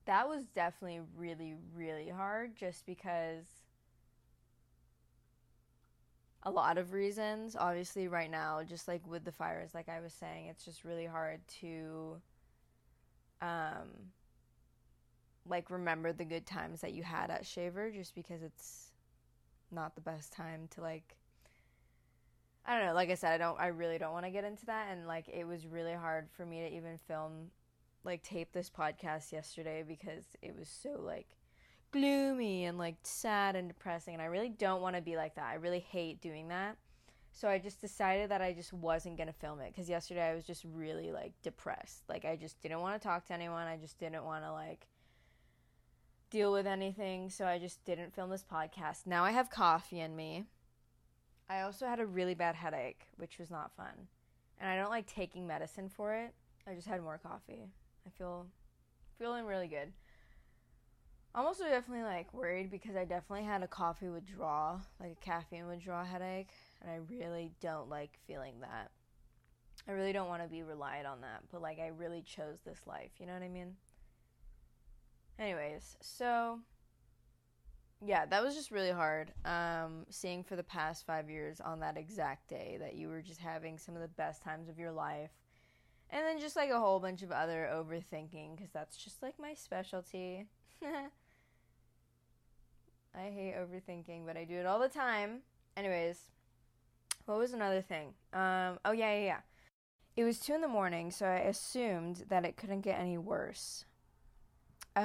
that 0.05 0.27
was 0.27 0.45
definitely 0.55 1.01
really, 1.17 1.55
really 1.75 2.09
hard 2.09 2.55
just 2.55 2.85
because 2.85 3.45
a 6.43 6.51
lot 6.51 6.77
of 6.77 6.93
reasons. 6.93 7.55
Obviously, 7.59 8.07
right 8.07 8.29
now, 8.29 8.61
just 8.63 8.87
like 8.87 9.05
with 9.07 9.25
the 9.25 9.31
fires, 9.31 9.71
like 9.73 9.89
I 9.89 9.99
was 9.99 10.13
saying, 10.13 10.47
it's 10.47 10.63
just 10.65 10.83
really 10.83 11.05
hard 11.05 11.41
to, 11.61 12.21
um, 13.41 13.89
like 15.47 15.69
remember 15.69 16.13
the 16.13 16.25
good 16.25 16.45
times 16.45 16.81
that 16.81 16.93
you 16.93 17.03
had 17.03 17.29
at 17.31 17.45
Shaver 17.45 17.91
just 17.91 18.15
because 18.15 18.41
it's 18.41 18.91
not 19.71 19.95
the 19.95 20.01
best 20.01 20.31
time 20.31 20.67
to 20.71 20.81
like 20.81 21.15
I 22.69 22.77
don't 22.77 22.85
know, 22.85 22.93
like 22.93 23.09
I 23.09 23.15
said, 23.15 23.33
I 23.33 23.37
don't 23.39 23.59
I 23.59 23.67
really 23.67 23.97
don't 23.97 24.13
want 24.13 24.25
to 24.25 24.31
get 24.31 24.43
into 24.43 24.67
that 24.67 24.89
and 24.91 25.07
like 25.07 25.27
it 25.27 25.43
was 25.47 25.65
really 25.65 25.93
hard 25.93 26.29
for 26.37 26.45
me 26.45 26.59
to 26.59 26.75
even 26.75 26.99
film 26.99 27.49
like 28.03 28.21
tape 28.21 28.51
this 28.53 28.69
podcast 28.69 29.31
yesterday 29.31 29.83
because 29.85 30.23
it 30.43 30.55
was 30.55 30.69
so 30.69 31.01
like 31.01 31.35
gloomy 31.89 32.65
and 32.65 32.77
like 32.77 32.97
sad 33.01 33.55
and 33.55 33.69
depressing 33.69 34.13
and 34.13 34.21
I 34.21 34.27
really 34.27 34.49
don't 34.49 34.83
want 34.83 34.95
to 34.95 35.01
be 35.01 35.15
like 35.15 35.33
that. 35.33 35.47
I 35.47 35.55
really 35.55 35.79
hate 35.79 36.21
doing 36.21 36.49
that. 36.49 36.77
So 37.31 37.47
I 37.47 37.57
just 37.57 37.81
decided 37.81 38.29
that 38.29 38.43
I 38.43 38.53
just 38.53 38.71
wasn't 38.71 39.17
to 39.17 39.33
film 39.33 39.61
it 39.61 39.75
cuz 39.75 39.89
yesterday 39.89 40.29
I 40.29 40.35
was 40.35 40.45
just 40.45 40.63
really 40.63 41.11
like 41.11 41.33
depressed. 41.41 42.03
Like 42.07 42.23
I 42.23 42.35
just 42.35 42.61
didn't 42.61 42.81
want 42.81 43.01
to 43.01 43.03
talk 43.03 43.25
to 43.25 43.33
anyone. 43.33 43.65
I 43.65 43.77
just 43.77 43.97
didn't 43.97 44.25
want 44.25 44.43
to 44.43 44.51
like 44.51 44.85
deal 46.29 46.51
with 46.51 46.67
anything. 46.67 47.31
So 47.31 47.47
I 47.47 47.57
just 47.57 47.83
didn't 47.83 48.13
film 48.13 48.29
this 48.29 48.43
podcast. 48.43 49.07
Now 49.07 49.23
I 49.23 49.31
have 49.31 49.49
coffee 49.49 50.01
in 50.01 50.15
me. 50.15 50.45
I 51.49 51.61
also 51.61 51.87
had 51.87 51.99
a 51.99 52.05
really 52.05 52.35
bad 52.35 52.55
headache, 52.55 53.07
which 53.17 53.39
was 53.39 53.49
not 53.49 53.75
fun. 53.75 54.07
And 54.59 54.69
I 54.69 54.75
don't 54.75 54.91
like 54.91 55.07
taking 55.07 55.47
medicine 55.47 55.89
for 55.89 56.13
it. 56.13 56.33
I 56.67 56.75
just 56.75 56.87
had 56.87 57.01
more 57.01 57.17
coffee. 57.17 57.71
I 58.05 58.09
feel 58.17 58.45
feeling 59.17 59.45
really 59.45 59.67
good. 59.67 59.91
I'm 61.33 61.45
also 61.45 61.65
definitely 61.65 62.03
like 62.03 62.33
worried 62.33 62.71
because 62.71 62.95
I 62.95 63.05
definitely 63.05 63.45
had 63.45 63.63
a 63.63 63.67
coffee 63.67 64.09
withdrawal, 64.09 64.81
like 64.99 65.11
a 65.11 65.25
caffeine 65.25 65.67
withdrawal 65.67 66.03
headache, 66.03 66.49
and 66.81 66.91
I 66.91 66.99
really 67.09 67.51
don't 67.61 67.89
like 67.89 68.19
feeling 68.25 68.55
that. 68.61 68.91
I 69.87 69.91
really 69.91 70.11
don't 70.11 70.27
want 70.27 70.41
to 70.43 70.49
be 70.49 70.63
reliant 70.63 71.07
on 71.07 71.21
that, 71.21 71.43
but 71.51 71.61
like 71.61 71.79
I 71.79 71.87
really 71.87 72.23
chose 72.23 72.59
this 72.65 72.81
life, 72.87 73.11
you 73.19 73.25
know 73.25 73.33
what 73.33 73.43
I 73.43 73.47
mean? 73.47 73.75
Anyways, 75.37 75.97
so 76.01 76.59
yeah, 78.05 78.25
that 78.25 78.43
was 78.43 78.55
just 78.55 78.71
really 78.71 78.91
hard. 78.91 79.31
Um, 79.45 80.05
seeing 80.09 80.43
for 80.43 80.55
the 80.55 80.63
past 80.63 81.05
five 81.05 81.29
years 81.29 81.59
on 81.59 81.79
that 81.81 81.97
exact 81.97 82.47
day 82.47 82.77
that 82.79 82.95
you 82.95 83.09
were 83.09 83.21
just 83.21 83.39
having 83.39 83.77
some 83.77 83.95
of 83.95 84.01
the 84.01 84.07
best 84.07 84.41
times 84.41 84.69
of 84.69 84.79
your 84.79 84.91
life 84.91 85.31
and 86.11 86.25
then 86.25 86.39
just 86.39 86.55
like 86.55 86.69
a 86.69 86.79
whole 86.79 86.99
bunch 86.99 87.21
of 87.21 87.31
other 87.31 87.69
overthinking 87.71 88.55
because 88.55 88.71
that's 88.71 88.97
just 88.97 89.21
like 89.21 89.35
my 89.39 89.53
specialty. 89.53 90.45
I 93.15 93.29
hate 93.29 93.55
overthinking, 93.55 94.25
but 94.25 94.37
I 94.37 94.43
do 94.43 94.55
it 94.55 94.65
all 94.65 94.79
the 94.79 94.89
time. 94.89 95.41
Anyways, 95.77 96.19
what 97.25 97.37
was 97.37 97.53
another 97.53 97.81
thing? 97.81 98.13
Um, 98.33 98.79
oh 98.85 98.91
yeah, 98.91 99.13
yeah, 99.13 99.25
yeah. 99.25 99.39
It 100.15 100.23
was 100.23 100.39
two 100.39 100.53
in 100.53 100.61
the 100.61 100.67
morning, 100.67 101.11
so 101.11 101.25
I 101.25 101.39
assumed 101.39 102.25
that 102.29 102.45
it 102.45 102.57
couldn't 102.57 102.81
get 102.81 102.99
any 102.99 103.17
worse. 103.17 103.85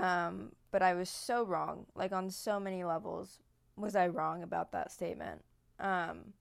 Um, 0.00 0.52
but 0.70 0.82
I 0.82 0.94
was 0.94 1.08
so 1.08 1.44
wrong. 1.44 1.86
Like 1.94 2.12
on 2.12 2.30
so 2.30 2.58
many 2.58 2.84
levels, 2.84 3.38
was 3.76 3.96
I 3.96 4.08
wrong 4.08 4.42
about 4.42 4.72
that 4.72 4.92
statement? 4.92 5.42
Um, 5.78 6.32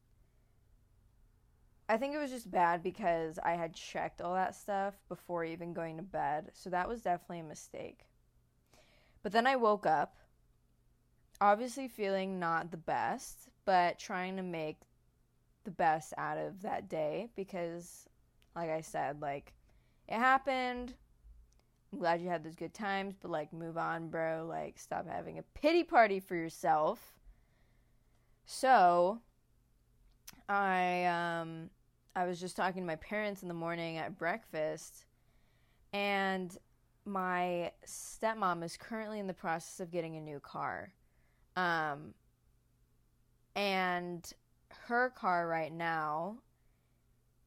I 1.89 1.97
think 1.97 2.15
it 2.15 2.19
was 2.19 2.31
just 2.31 2.49
bad 2.49 2.81
because 2.81 3.37
I 3.43 3.51
had 3.53 3.73
checked 3.73 4.21
all 4.21 4.33
that 4.35 4.55
stuff 4.55 4.95
before 5.09 5.43
even 5.43 5.73
going 5.73 5.97
to 5.97 6.03
bed. 6.03 6.51
So 6.53 6.69
that 6.69 6.87
was 6.87 7.01
definitely 7.01 7.39
a 7.39 7.43
mistake. 7.43 8.05
But 9.21 9.31
then 9.31 9.47
I 9.47 9.55
woke 9.55 9.85
up, 9.85 10.17
obviously 11.39 11.87
feeling 11.87 12.39
not 12.39 12.71
the 12.71 12.77
best, 12.77 13.49
but 13.65 13.99
trying 13.99 14.37
to 14.37 14.43
make 14.43 14.81
the 15.63 15.71
best 15.71 16.13
out 16.17 16.37
of 16.37 16.61
that 16.61 16.89
day 16.89 17.29
because, 17.35 18.07
like 18.55 18.69
I 18.69 18.81
said, 18.81 19.21
like 19.21 19.53
it 20.07 20.17
happened. 20.17 20.93
I'm 21.93 21.99
glad 21.99 22.21
you 22.21 22.27
had 22.27 22.43
those 22.43 22.55
good 22.55 22.73
times, 22.73 23.13
but 23.21 23.29
like 23.29 23.53
move 23.53 23.77
on, 23.77 24.09
bro. 24.09 24.47
Like 24.49 24.79
stop 24.79 25.07
having 25.07 25.37
a 25.37 25.43
pity 25.53 25.83
party 25.83 26.19
for 26.19 26.35
yourself. 26.35 26.99
So 28.47 29.19
I 30.49 31.05
um 31.05 31.69
I 32.15 32.25
was 32.25 32.39
just 32.39 32.55
talking 32.55 32.81
to 32.81 32.87
my 32.87 32.95
parents 32.95 33.43
in 33.43 33.47
the 33.47 33.53
morning 33.53 33.97
at 33.97 34.17
breakfast 34.17 35.05
and 35.93 36.57
my 37.05 37.71
stepmom 37.85 38.63
is 38.63 38.75
currently 38.75 39.19
in 39.19 39.27
the 39.27 39.33
process 39.33 39.79
of 39.79 39.91
getting 39.91 40.15
a 40.15 40.21
new 40.21 40.39
car. 40.39 40.93
Um 41.55 42.15
and 43.55 44.33
her 44.87 45.11
car 45.11 45.47
right 45.47 45.71
now 45.71 46.37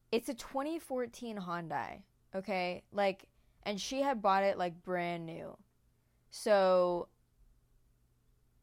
it's 0.09 0.29
a 0.29 0.33
2014 0.33 1.37
Hyundai, 1.37 2.01
okay? 2.33 2.83
Like 2.93 3.27
and 3.67 3.81
she 3.81 4.01
had 4.01 4.21
bought 4.21 4.45
it 4.45 4.57
like 4.57 4.81
brand 4.81 5.25
new. 5.25 5.57
So 6.31 7.09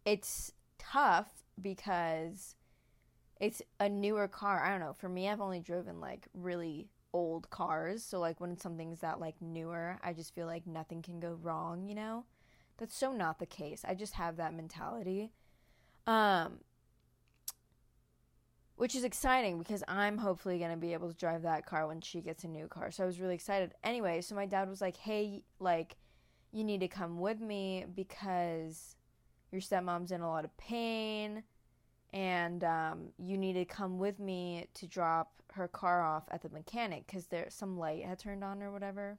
it's 0.07 0.51
tough 0.79 1.29
because 1.61 2.55
it's 3.39 3.61
a 3.79 3.87
newer 3.87 4.27
car. 4.29 4.65
I 4.65 4.71
don't 4.71 4.81
know. 4.81 4.95
For 4.95 5.11
me, 5.11 5.29
I've 5.29 5.43
only 5.43 5.61
driven 5.61 6.01
like 6.01 6.27
really 6.33 6.89
old 7.13 7.51
cars. 7.51 8.03
So 8.03 8.19
like 8.19 8.41
when 8.41 8.57
something's 8.57 9.01
that 9.01 9.21
like 9.21 9.35
newer, 9.43 9.99
I 10.03 10.15
just 10.15 10.35
feel 10.35 10.47
like 10.47 10.67
nothing 10.67 11.03
can 11.03 11.21
go 11.21 11.39
wrong, 11.43 11.87
you 11.87 11.95
know? 11.95 12.25
That's 12.79 12.97
so 12.97 13.13
not 13.13 13.39
the 13.39 13.47
case. 13.47 13.85
I 13.87 13.95
just 13.95 14.15
have 14.15 14.39
that 14.39 14.55
mentality. 14.55 15.33
Um 16.07 16.61
which 18.77 18.95
is 18.95 19.05
exciting 19.05 19.59
because 19.59 19.85
I'm 19.87 20.19
hopefully 20.19 20.59
going 20.59 20.71
to 20.71 20.77
be 20.77 20.93
able 20.93 21.09
to 21.09 21.17
drive 21.17 21.43
that 21.43 21.67
car 21.67 21.87
when 21.87 22.01
she 22.01 22.21
gets 22.21 22.45
a 22.45 22.49
new 22.49 22.67
car. 22.67 22.91
So 22.91 23.05
I 23.05 23.07
was 23.07 23.21
really 23.21 23.35
excited. 23.35 23.73
Anyway, 23.85 24.21
so 24.21 24.35
my 24.35 24.47
dad 24.47 24.69
was 24.69 24.81
like, 24.81 24.97
"Hey, 24.97 25.43
like 25.61 25.97
you 26.53 26.65
need 26.65 26.81
to 26.81 26.89
come 26.89 27.19
with 27.19 27.41
me 27.41 27.85
because 27.95 28.97
your 29.51 29.61
stepmom's 29.61 30.13
in 30.13 30.21
a 30.21 30.29
lot 30.29 30.45
of 30.45 30.57
pain 30.57 31.43
and 32.13 32.63
um, 32.63 33.09
you 33.19 33.37
need 33.37 33.55
to 33.55 33.65
come 33.65 33.99
with 33.99 34.21
me 34.21 34.67
to 34.75 34.87
drop 34.87 35.33
her 35.53 35.67
car 35.67 36.03
off 36.03 36.25
at 36.31 36.43
the 36.43 36.49
mechanic 36.49 37.07
because 37.07 37.27
there 37.27 37.47
some 37.49 37.77
light 37.77 38.05
had 38.05 38.19
turned 38.19 38.45
on 38.45 38.63
or 38.63 38.71
whatever. 38.71 39.19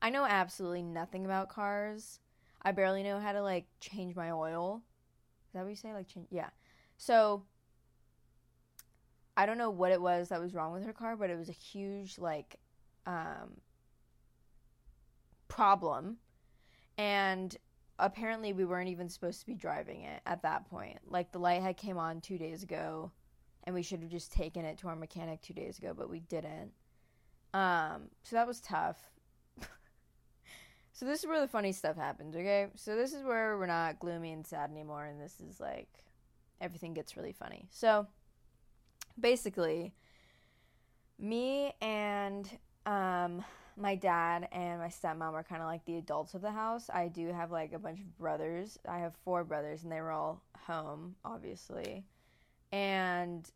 I 0.00 0.10
know 0.10 0.24
absolutely 0.24 0.82
nothing 0.82 1.24
about 1.24 1.48
cars. 1.48 2.20
I 2.62 2.72
barely 2.72 3.02
know 3.02 3.20
how 3.20 3.32
to 3.32 3.42
like 3.42 3.66
change 3.80 4.14
my 4.14 4.30
oil. 4.30 4.82
Is 5.46 5.52
that 5.54 5.62
what 5.62 5.70
you 5.70 5.76
say? 5.76 5.94
Like 5.94 6.08
change? 6.08 6.28
Yeah. 6.30 6.50
So 6.98 7.44
I 9.38 9.46
don't 9.46 9.56
know 9.56 9.70
what 9.70 9.92
it 9.92 10.02
was 10.02 10.30
that 10.30 10.40
was 10.40 10.52
wrong 10.52 10.72
with 10.72 10.84
her 10.84 10.92
car, 10.92 11.16
but 11.16 11.30
it 11.30 11.38
was 11.38 11.48
a 11.48 11.52
huge 11.52 12.18
like 12.18 12.56
um, 13.06 13.60
problem, 15.46 16.16
and 16.98 17.56
apparently 18.00 18.52
we 18.52 18.64
weren't 18.64 18.88
even 18.88 19.08
supposed 19.08 19.38
to 19.38 19.46
be 19.46 19.54
driving 19.54 20.02
it 20.02 20.22
at 20.26 20.42
that 20.42 20.68
point. 20.68 20.98
Like 21.06 21.30
the 21.30 21.38
light 21.38 21.62
had 21.62 21.76
came 21.76 21.98
on 21.98 22.20
2 22.20 22.36
days 22.36 22.64
ago 22.64 23.12
and 23.62 23.74
we 23.74 23.82
should 23.82 24.00
have 24.00 24.10
just 24.10 24.32
taken 24.32 24.64
it 24.64 24.78
to 24.78 24.88
our 24.88 24.96
mechanic 24.96 25.40
2 25.42 25.54
days 25.54 25.78
ago, 25.78 25.94
but 25.96 26.10
we 26.10 26.18
didn't. 26.18 26.72
Um 27.54 28.10
so 28.24 28.34
that 28.34 28.46
was 28.46 28.60
tough. 28.60 28.98
so 30.92 31.06
this 31.06 31.20
is 31.20 31.26
where 31.26 31.40
the 31.40 31.48
funny 31.48 31.72
stuff 31.72 31.96
happens, 31.96 32.34
okay? 32.34 32.66
So 32.74 32.96
this 32.96 33.12
is 33.12 33.22
where 33.22 33.56
we're 33.56 33.66
not 33.66 34.00
gloomy 34.00 34.32
and 34.32 34.44
sad 34.44 34.70
anymore 34.70 35.04
and 35.04 35.20
this 35.20 35.40
is 35.40 35.60
like 35.60 35.88
everything 36.60 36.92
gets 36.92 37.16
really 37.16 37.32
funny. 37.32 37.68
So 37.70 38.08
basically 39.20 39.92
me 41.18 41.72
and 41.80 42.48
um 42.86 43.44
my 43.78 43.94
dad 43.94 44.48
and 44.52 44.80
my 44.80 44.88
stepmom 44.88 45.32
are 45.34 45.44
kind 45.44 45.62
of 45.62 45.68
like 45.68 45.84
the 45.84 45.96
adults 45.96 46.34
of 46.34 46.42
the 46.42 46.50
house. 46.50 46.90
I 46.92 47.08
do 47.08 47.32
have 47.32 47.50
like 47.50 47.72
a 47.72 47.78
bunch 47.78 48.00
of 48.00 48.18
brothers. 48.18 48.78
I 48.88 48.98
have 48.98 49.14
four 49.24 49.44
brothers, 49.44 49.84
and 49.84 49.92
they 49.92 50.00
were 50.00 50.10
all 50.10 50.42
home, 50.66 51.14
obviously. 51.24 52.04
And 52.72 53.48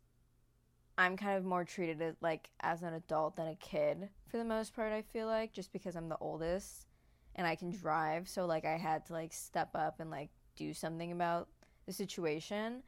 I'm 0.97 1.17
kind 1.17 1.37
of 1.37 1.45
more 1.45 1.65
treated 1.65 2.01
as, 2.01 2.15
like 2.21 2.49
as 2.61 2.83
an 2.83 2.93
adult 2.93 3.35
than 3.35 3.47
a 3.47 3.55
kid 3.55 4.09
for 4.27 4.37
the 4.37 4.45
most 4.45 4.75
part. 4.75 4.93
I 4.93 5.01
feel 5.01 5.27
like 5.27 5.53
just 5.53 5.73
because 5.73 5.95
I'm 5.95 6.09
the 6.09 6.17
oldest 6.19 6.87
and 7.35 7.45
I 7.45 7.55
can 7.55 7.71
drive, 7.71 8.29
so 8.29 8.45
like 8.45 8.65
I 8.65 8.77
had 8.77 9.05
to 9.07 9.13
like 9.13 9.33
step 9.33 9.71
up 9.75 9.99
and 9.99 10.09
like 10.09 10.29
do 10.55 10.73
something 10.73 11.11
about 11.11 11.49
the 11.85 11.93
situation. 11.93 12.83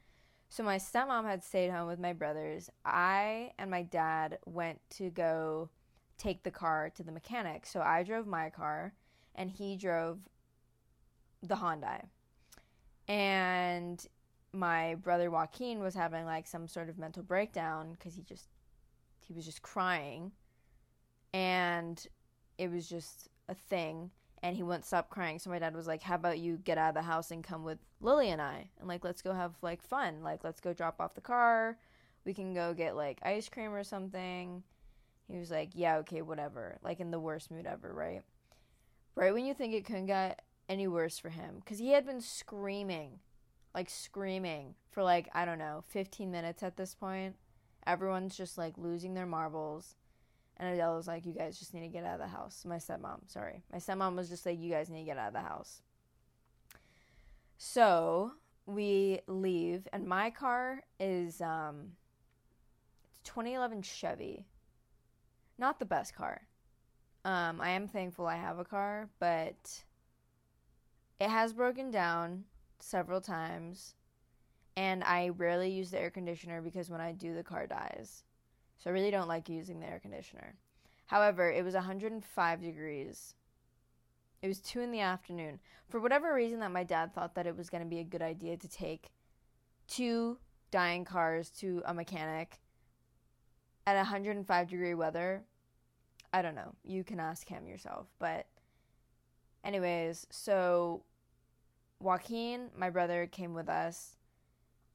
So 0.48 0.62
my 0.62 0.76
stepmom 0.76 1.24
had 1.24 1.44
stayed 1.44 1.70
home 1.70 1.88
with 1.88 1.98
my 1.98 2.12
brothers. 2.12 2.70
I 2.84 3.52
and 3.58 3.70
my 3.70 3.82
dad 3.82 4.38
went 4.46 4.80
to 4.90 5.10
go 5.10 5.70
take 6.18 6.42
the 6.42 6.50
car 6.50 6.90
to 6.94 7.02
the 7.02 7.12
mechanic. 7.12 7.66
So 7.66 7.80
I 7.80 8.02
drove 8.02 8.26
my 8.26 8.50
car 8.50 8.94
and 9.34 9.50
he 9.50 9.76
drove 9.76 10.18
the 11.42 11.56
Hyundai. 11.56 12.04
And 13.08 14.04
my 14.52 14.94
brother 14.96 15.30
Joaquin 15.30 15.80
was 15.80 15.94
having 15.94 16.24
like 16.24 16.46
some 16.46 16.66
sort 16.66 16.88
of 16.88 16.98
mental 16.98 17.22
breakdown 17.22 17.92
because 17.92 18.14
he 18.14 18.22
just 18.22 18.48
he 19.20 19.34
was 19.34 19.44
just 19.44 19.62
crying 19.62 20.32
and 21.34 22.06
it 22.56 22.70
was 22.70 22.88
just 22.88 23.28
a 23.48 23.54
thing 23.54 24.10
and 24.46 24.56
he 24.56 24.62
wouldn't 24.62 24.84
stop 24.84 25.10
crying 25.10 25.38
so 25.38 25.50
my 25.50 25.58
dad 25.58 25.74
was 25.74 25.86
like 25.86 26.02
how 26.02 26.14
about 26.14 26.38
you 26.38 26.56
get 26.58 26.78
out 26.78 26.90
of 26.90 26.94
the 26.94 27.02
house 27.02 27.30
and 27.30 27.44
come 27.44 27.64
with 27.64 27.78
lily 28.00 28.30
and 28.30 28.40
i 28.40 28.68
and 28.78 28.88
like 28.88 29.04
let's 29.04 29.22
go 29.22 29.32
have 29.32 29.52
like 29.62 29.82
fun 29.82 30.22
like 30.22 30.44
let's 30.44 30.60
go 30.60 30.72
drop 30.72 31.00
off 31.00 31.14
the 31.14 31.20
car 31.20 31.76
we 32.24 32.34
can 32.34 32.54
go 32.54 32.74
get 32.74 32.96
like 32.96 33.18
ice 33.22 33.48
cream 33.48 33.72
or 33.72 33.84
something 33.84 34.62
he 35.28 35.38
was 35.38 35.50
like, 35.50 35.70
yeah, 35.74 35.96
okay, 35.98 36.22
whatever. 36.22 36.78
Like 36.82 37.00
in 37.00 37.10
the 37.10 37.20
worst 37.20 37.50
mood 37.50 37.66
ever, 37.66 37.92
right? 37.92 38.22
Right 39.14 39.32
when 39.32 39.46
you 39.46 39.54
think 39.54 39.74
it 39.74 39.84
couldn't 39.84 40.06
get 40.06 40.42
any 40.68 40.86
worse 40.86 41.18
for 41.18 41.30
him. 41.30 41.56
Because 41.60 41.78
he 41.78 41.90
had 41.90 42.06
been 42.06 42.20
screaming, 42.20 43.18
like 43.74 43.90
screaming 43.90 44.74
for 44.90 45.02
like, 45.02 45.28
I 45.34 45.44
don't 45.44 45.58
know, 45.58 45.82
15 45.88 46.30
minutes 46.30 46.62
at 46.62 46.76
this 46.76 46.94
point. 46.94 47.34
Everyone's 47.86 48.36
just 48.36 48.56
like 48.56 48.74
losing 48.76 49.14
their 49.14 49.26
marbles. 49.26 49.96
And 50.58 50.74
Adele 50.74 50.96
was 50.96 51.06
like, 51.06 51.26
you 51.26 51.32
guys 51.32 51.58
just 51.58 51.74
need 51.74 51.82
to 51.82 51.88
get 51.88 52.04
out 52.04 52.14
of 52.14 52.20
the 52.20 52.34
house. 52.34 52.64
My 52.66 52.76
stepmom, 52.76 53.20
sorry. 53.26 53.62
My 53.72 53.78
stepmom 53.78 54.16
was 54.16 54.28
just 54.28 54.46
like, 54.46 54.58
you 54.58 54.70
guys 54.70 54.88
need 54.88 55.00
to 55.00 55.04
get 55.04 55.18
out 55.18 55.28
of 55.28 55.34
the 55.34 55.40
house. 55.40 55.82
So 57.58 58.32
we 58.64 59.20
leave, 59.26 59.86
and 59.92 60.06
my 60.06 60.30
car 60.30 60.82
is 60.98 61.40
um, 61.40 61.92
it's 63.04 63.20
2011 63.24 63.82
Chevy 63.82 64.46
not 65.58 65.78
the 65.78 65.84
best 65.84 66.14
car. 66.14 66.42
Um, 67.24 67.60
I 67.60 67.70
am 67.70 67.88
thankful 67.88 68.26
I 68.26 68.36
have 68.36 68.58
a 68.58 68.64
car, 68.64 69.08
but 69.18 69.82
it 71.20 71.28
has 71.28 71.52
broken 71.52 71.90
down 71.90 72.44
several 72.78 73.20
times, 73.20 73.94
and 74.76 75.02
I 75.02 75.30
rarely 75.30 75.70
use 75.70 75.90
the 75.90 76.00
air 76.00 76.10
conditioner 76.10 76.60
because 76.60 76.90
when 76.90 77.00
I 77.00 77.12
do, 77.12 77.34
the 77.34 77.42
car 77.42 77.66
dies. 77.66 78.22
So 78.78 78.90
I 78.90 78.92
really 78.92 79.10
don't 79.10 79.28
like 79.28 79.48
using 79.48 79.80
the 79.80 79.86
air 79.86 80.00
conditioner. 80.00 80.54
However, 81.06 81.50
it 81.50 81.64
was 81.64 81.74
105 81.74 82.60
degrees. 82.60 83.34
It 84.42 84.48
was 84.48 84.60
2 84.60 84.80
in 84.80 84.90
the 84.90 85.00
afternoon. 85.00 85.60
For 85.88 86.00
whatever 86.00 86.34
reason 86.34 86.60
that 86.60 86.72
my 86.72 86.84
dad 86.84 87.14
thought 87.14 87.34
that 87.36 87.46
it 87.46 87.56
was 87.56 87.70
going 87.70 87.82
to 87.82 87.88
be 87.88 88.00
a 88.00 88.04
good 88.04 88.22
idea 88.22 88.56
to 88.56 88.68
take 88.68 89.10
two 89.86 90.38
dying 90.70 91.04
cars 91.04 91.50
to 91.50 91.82
a 91.86 91.94
mechanic 91.94 92.60
at 93.86 93.96
105 93.96 94.68
degree 94.68 94.94
weather, 94.94 95.44
I 96.32 96.42
don't 96.42 96.56
know. 96.56 96.74
You 96.84 97.04
can 97.04 97.20
ask 97.20 97.48
him 97.48 97.66
yourself. 97.66 98.08
But, 98.18 98.46
anyways, 99.64 100.26
so 100.30 101.02
Joaquin, 102.00 102.68
my 102.76 102.90
brother, 102.90 103.26
came 103.26 103.54
with 103.54 103.68
us 103.68 104.15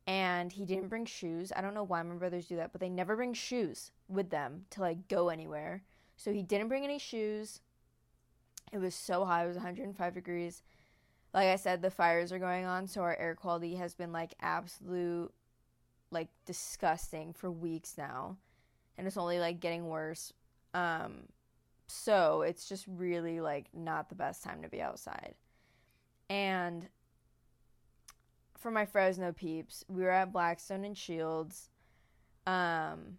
and 0.08 0.52
he 0.52 0.66
didn't 0.66 0.88
bring 0.88 1.06
shoes. 1.06 1.52
I 1.56 1.62
don't 1.62 1.74
know 1.74 1.84
why 1.84 2.02
my 2.04 2.16
brothers 2.16 2.48
do 2.48 2.56
that, 2.58 2.72
but 2.72 2.82
they 2.82 2.90
never 2.90 3.16
bring 3.16 3.34
shoes 3.34 3.92
with 4.08 4.30
them 4.30 4.66
to 4.72 4.82
like 4.82 5.08
go 5.08 5.30
anywhere. 5.30 5.84
So 6.18 6.32
he 6.32 6.44
didn't 6.44 6.68
bring 6.68 6.84
any 6.84 7.00
shoes. 7.00 7.62
It 8.72 8.80
was 8.80 8.96
so 8.96 9.26
hot. 9.26 9.46
It 9.46 9.48
was 9.48 9.58
105 9.58 10.14
degrees. 10.14 10.64
Like 11.34 11.48
I 11.48 11.56
said, 11.56 11.82
the 11.82 11.92
fires 11.92 12.32
are 12.32 12.40
going 12.40 12.66
on, 12.66 12.88
so 12.88 13.02
our 13.02 13.16
air 13.18 13.36
quality 13.36 13.76
has 13.76 13.96
been 13.96 14.12
like 14.12 14.34
absolute 14.42 15.32
like 16.12 16.28
disgusting 16.46 17.32
for 17.32 17.50
weeks 17.50 17.94
now 17.98 18.36
and 18.98 19.08
it's 19.08 19.18
only 19.18 19.40
like 19.40 19.60
getting 19.60 19.88
worse. 19.88 20.32
Um, 20.76 21.24
so 21.88 22.44
it's 22.44 22.70
just 22.70 22.86
really 22.88 23.42
like 23.42 23.68
not 23.74 24.10
the 24.10 24.16
best 24.16 24.44
time 24.44 24.62
to 24.62 24.70
be 24.70 24.82
outside. 24.82 25.34
And 26.30 26.88
for 28.62 28.72
my 28.72 28.86
Fresno 28.86 29.32
peeps, 29.32 29.84
we 29.88 30.04
were 30.04 30.12
at 30.12 30.32
Blackstone 30.32 30.86
and 30.86 30.98
Shields. 30.98 31.70
Um, 32.46 33.18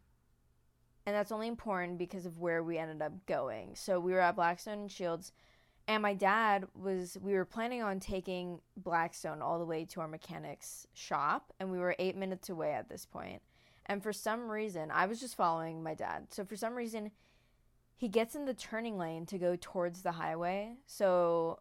and 1.04 1.16
that's 1.16 1.32
only 1.32 1.48
important 1.48 1.98
because 1.98 2.26
of 2.26 2.38
where 2.38 2.62
we 2.62 2.78
ended 2.78 3.02
up 3.02 3.26
going. 3.26 3.74
So 3.74 3.98
we 3.98 4.12
were 4.12 4.20
at 4.20 4.36
Blackstone 4.36 4.78
and 4.78 4.90
Shields, 4.90 5.32
and 5.88 6.00
my 6.00 6.14
dad 6.14 6.66
was, 6.74 7.18
we 7.20 7.34
were 7.34 7.44
planning 7.44 7.82
on 7.82 7.98
taking 7.98 8.60
Blackstone 8.76 9.42
all 9.42 9.58
the 9.58 9.64
way 9.64 9.84
to 9.86 10.00
our 10.00 10.08
mechanic's 10.08 10.86
shop, 10.94 11.52
and 11.58 11.72
we 11.72 11.78
were 11.78 11.96
eight 11.98 12.16
minutes 12.16 12.48
away 12.48 12.72
at 12.72 12.88
this 12.88 13.04
point. 13.04 13.42
And 13.86 14.00
for 14.00 14.12
some 14.12 14.48
reason, 14.48 14.92
I 14.92 15.06
was 15.06 15.18
just 15.18 15.36
following 15.36 15.82
my 15.82 15.94
dad. 15.94 16.28
So 16.30 16.44
for 16.44 16.54
some 16.54 16.76
reason, 16.76 17.10
he 17.96 18.06
gets 18.06 18.36
in 18.36 18.44
the 18.44 18.54
turning 18.54 18.96
lane 18.96 19.26
to 19.26 19.38
go 19.38 19.56
towards 19.60 20.02
the 20.02 20.12
highway. 20.12 20.76
So, 20.86 21.58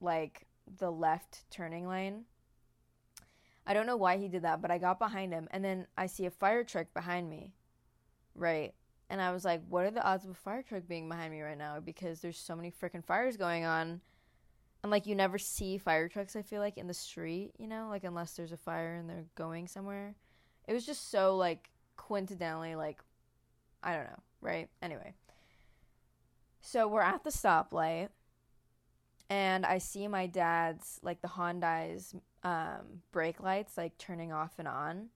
like 0.00 0.46
the 0.78 0.92
left 0.92 1.50
turning 1.50 1.88
lane. 1.88 2.24
I 3.66 3.74
don't 3.74 3.86
know 3.86 3.96
why 3.96 4.16
he 4.18 4.28
did 4.28 4.42
that, 4.42 4.62
but 4.62 4.70
I 4.70 4.78
got 4.78 4.98
behind 4.98 5.32
him 5.32 5.48
and 5.50 5.64
then 5.64 5.86
I 5.98 6.06
see 6.06 6.26
a 6.26 6.30
fire 6.30 6.62
truck 6.64 6.92
behind 6.94 7.28
me. 7.28 7.52
Right. 8.34 8.74
And 9.08 9.20
I 9.20 9.32
was 9.32 9.44
like, 9.44 9.62
what 9.68 9.84
are 9.84 9.90
the 9.90 10.04
odds 10.04 10.24
of 10.24 10.30
a 10.30 10.34
fire 10.34 10.62
truck 10.62 10.82
being 10.88 11.08
behind 11.08 11.32
me 11.32 11.40
right 11.40 11.58
now? 11.58 11.80
Because 11.80 12.20
there's 12.20 12.38
so 12.38 12.56
many 12.56 12.70
freaking 12.70 13.04
fires 13.04 13.36
going 13.36 13.64
on. 13.64 14.00
And 14.82 14.90
like 14.90 15.06
you 15.06 15.14
never 15.14 15.38
see 15.38 15.78
fire 15.78 16.08
trucks, 16.08 16.36
I 16.36 16.42
feel 16.42 16.60
like, 16.60 16.78
in 16.78 16.86
the 16.86 16.94
street, 16.94 17.52
you 17.58 17.66
know, 17.66 17.88
like 17.90 18.04
unless 18.04 18.34
there's 18.34 18.52
a 18.52 18.56
fire 18.56 18.94
and 18.94 19.08
they're 19.08 19.24
going 19.34 19.66
somewhere. 19.66 20.14
It 20.68 20.72
was 20.72 20.86
just 20.86 21.10
so 21.10 21.36
like 21.36 21.70
coincidentally 21.96 22.74
like 22.76 23.00
I 23.82 23.94
don't 23.94 24.04
know, 24.04 24.22
right? 24.40 24.68
Anyway. 24.82 25.14
So 26.60 26.88
we're 26.88 27.02
at 27.02 27.24
the 27.24 27.30
stoplight 27.30 28.08
and 29.28 29.66
I 29.66 29.78
see 29.78 30.06
my 30.08 30.26
dad's 30.26 31.00
like 31.02 31.20
the 31.20 31.28
Hyundai's 31.28 32.14
um, 32.42 33.02
brake 33.12 33.42
lights 33.42 33.76
like 33.76 33.98
turning 33.98 34.32
off 34.32 34.52
and 34.58 34.68
on. 34.68 35.08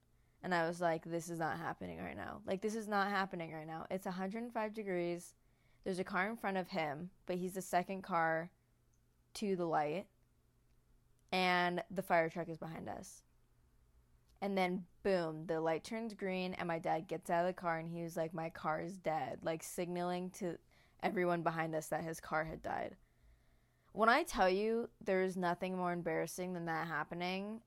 And 0.43 0.53
I 0.53 0.67
was 0.67 0.81
like, 0.81 1.03
this 1.05 1.29
is 1.29 1.39
not 1.39 1.57
happening 1.57 1.99
right 1.99 2.17
now. 2.17 2.41
Like, 2.47 2.61
this 2.61 2.75
is 2.75 2.87
not 2.87 3.09
happening 3.09 3.53
right 3.53 3.67
now. 3.67 3.85
It's 3.91 4.05
105 4.05 4.73
degrees. 4.73 5.35
There's 5.83 5.99
a 5.99 6.03
car 6.03 6.27
in 6.29 6.35
front 6.35 6.57
of 6.57 6.67
him, 6.67 7.11
but 7.27 7.37
he's 7.37 7.53
the 7.53 7.61
second 7.61 8.01
car 8.01 8.49
to 9.35 9.55
the 9.55 9.65
light. 9.65 10.07
And 11.31 11.83
the 11.91 12.01
fire 12.01 12.27
truck 12.27 12.49
is 12.49 12.57
behind 12.57 12.89
us. 12.89 13.21
And 14.41 14.57
then, 14.57 14.85
boom, 15.03 15.45
the 15.45 15.61
light 15.61 15.83
turns 15.83 16.15
green, 16.15 16.55
and 16.55 16.67
my 16.67 16.79
dad 16.79 17.07
gets 17.07 17.29
out 17.29 17.45
of 17.45 17.47
the 17.47 17.61
car, 17.61 17.77
and 17.77 17.87
he 17.87 18.01
was 18.01 18.17
like, 18.17 18.33
My 18.33 18.49
car 18.49 18.81
is 18.81 18.97
dead, 18.97 19.37
like 19.43 19.61
signaling 19.61 20.31
to 20.39 20.57
everyone 21.03 21.43
behind 21.43 21.75
us 21.75 21.87
that 21.87 22.03
his 22.03 22.19
car 22.19 22.43
had 22.43 22.63
died. 22.63 22.95
When 23.93 24.09
I 24.09 24.23
tell 24.23 24.49
you 24.49 24.89
there's 25.03 25.35
nothing 25.35 25.75
more 25.77 25.91
embarrassing 25.91 26.53
than 26.53 26.65
that 26.65 26.87
happening, 26.87 27.61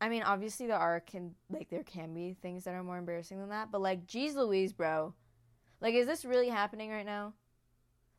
I 0.00 0.08
mean, 0.08 0.22
obviously 0.22 0.66
there 0.66 0.78
are 0.78 1.00
can 1.00 1.34
like 1.50 1.68
there 1.68 1.82
can 1.82 2.14
be 2.14 2.34
things 2.40 2.64
that 2.64 2.74
are 2.74 2.82
more 2.82 2.98
embarrassing 2.98 3.38
than 3.38 3.50
that, 3.50 3.70
but 3.70 3.80
like, 3.80 4.06
geez, 4.06 4.34
Louise, 4.34 4.72
bro, 4.72 5.14
like, 5.80 5.94
is 5.94 6.06
this 6.06 6.24
really 6.24 6.48
happening 6.48 6.90
right 6.90 7.06
now? 7.06 7.34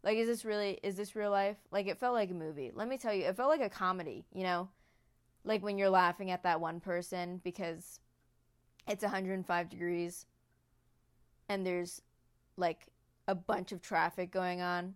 Like, 0.04 0.17
is 0.17 0.27
this 0.27 0.45
really 0.45 0.80
is 0.84 0.95
this 0.95 1.15
real 1.15 1.32
life? 1.32 1.58
Like, 1.71 1.88
it 1.88 1.99
felt 1.99 2.13
like 2.13 2.30
a 2.32 2.36
movie. 2.36 2.71
Let 2.73 2.88
me 2.88 2.97
tell 2.97 3.13
you, 3.13 3.25
it 3.25 3.36
felt 3.36 3.49
like 3.49 3.62
a 3.62 3.69
comedy. 3.69 4.25
You 4.34 4.43
know, 4.43 4.69
like 5.43 5.63
when 5.63 5.77
you're 5.77 5.89
laughing 5.89 6.32
at 6.32 6.43
that 6.43 6.62
one 6.62 6.80
person 6.80 7.41
because 7.43 7.99
it's 8.88 9.04
105 9.04 9.69
degrees 9.69 10.25
and 11.49 11.65
there's 11.65 12.01
like 12.58 12.88
a 13.27 13.36
bunch 13.36 13.71
of 13.71 13.82
traffic 13.82 14.32
going 14.32 14.62
on 14.62 14.95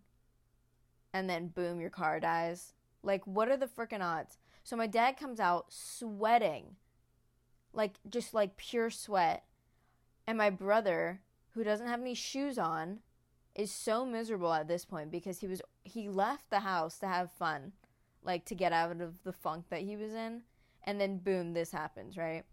and 1.16 1.30
then 1.30 1.48
boom 1.48 1.80
your 1.80 1.90
car 1.90 2.20
dies. 2.20 2.74
Like 3.02 3.26
what 3.26 3.48
are 3.48 3.56
the 3.56 3.68
freaking 3.68 4.04
odds? 4.04 4.38
So 4.66 4.76
my 4.76 4.86
dad 4.86 5.16
comes 5.18 5.40
out 5.40 5.68
sweating 5.70 6.76
like 7.72 7.94
just 8.10 8.34
like 8.34 8.58
pure 8.58 8.90
sweat. 8.90 9.46
And 10.28 10.38
my 10.38 10.50
brother 10.50 11.22
who 11.54 11.64
doesn't 11.64 11.88
have 11.88 12.02
any 12.02 12.16
shoes 12.16 12.58
on 12.58 13.00
is 13.56 13.72
so 13.72 14.06
miserable 14.06 14.52
at 14.52 14.68
this 14.68 14.84
point 14.84 15.10
because 15.10 15.40
he 15.40 15.48
was 15.48 15.62
he 15.86 16.10
left 16.10 16.50
the 16.50 16.60
house 16.60 17.00
to 17.00 17.08
have 17.08 17.32
fun 17.32 17.72
like 18.22 18.44
to 18.46 18.56
get 18.56 18.74
out 18.74 19.00
of 19.00 19.24
the 19.24 19.32
funk 19.32 19.66
that 19.70 19.82
he 19.82 19.96
was 19.96 20.14
in. 20.14 20.42
And 20.84 21.00
then 21.00 21.20
boom 21.20 21.54
this 21.54 21.72
happens 21.72 22.18
right? 22.18 22.44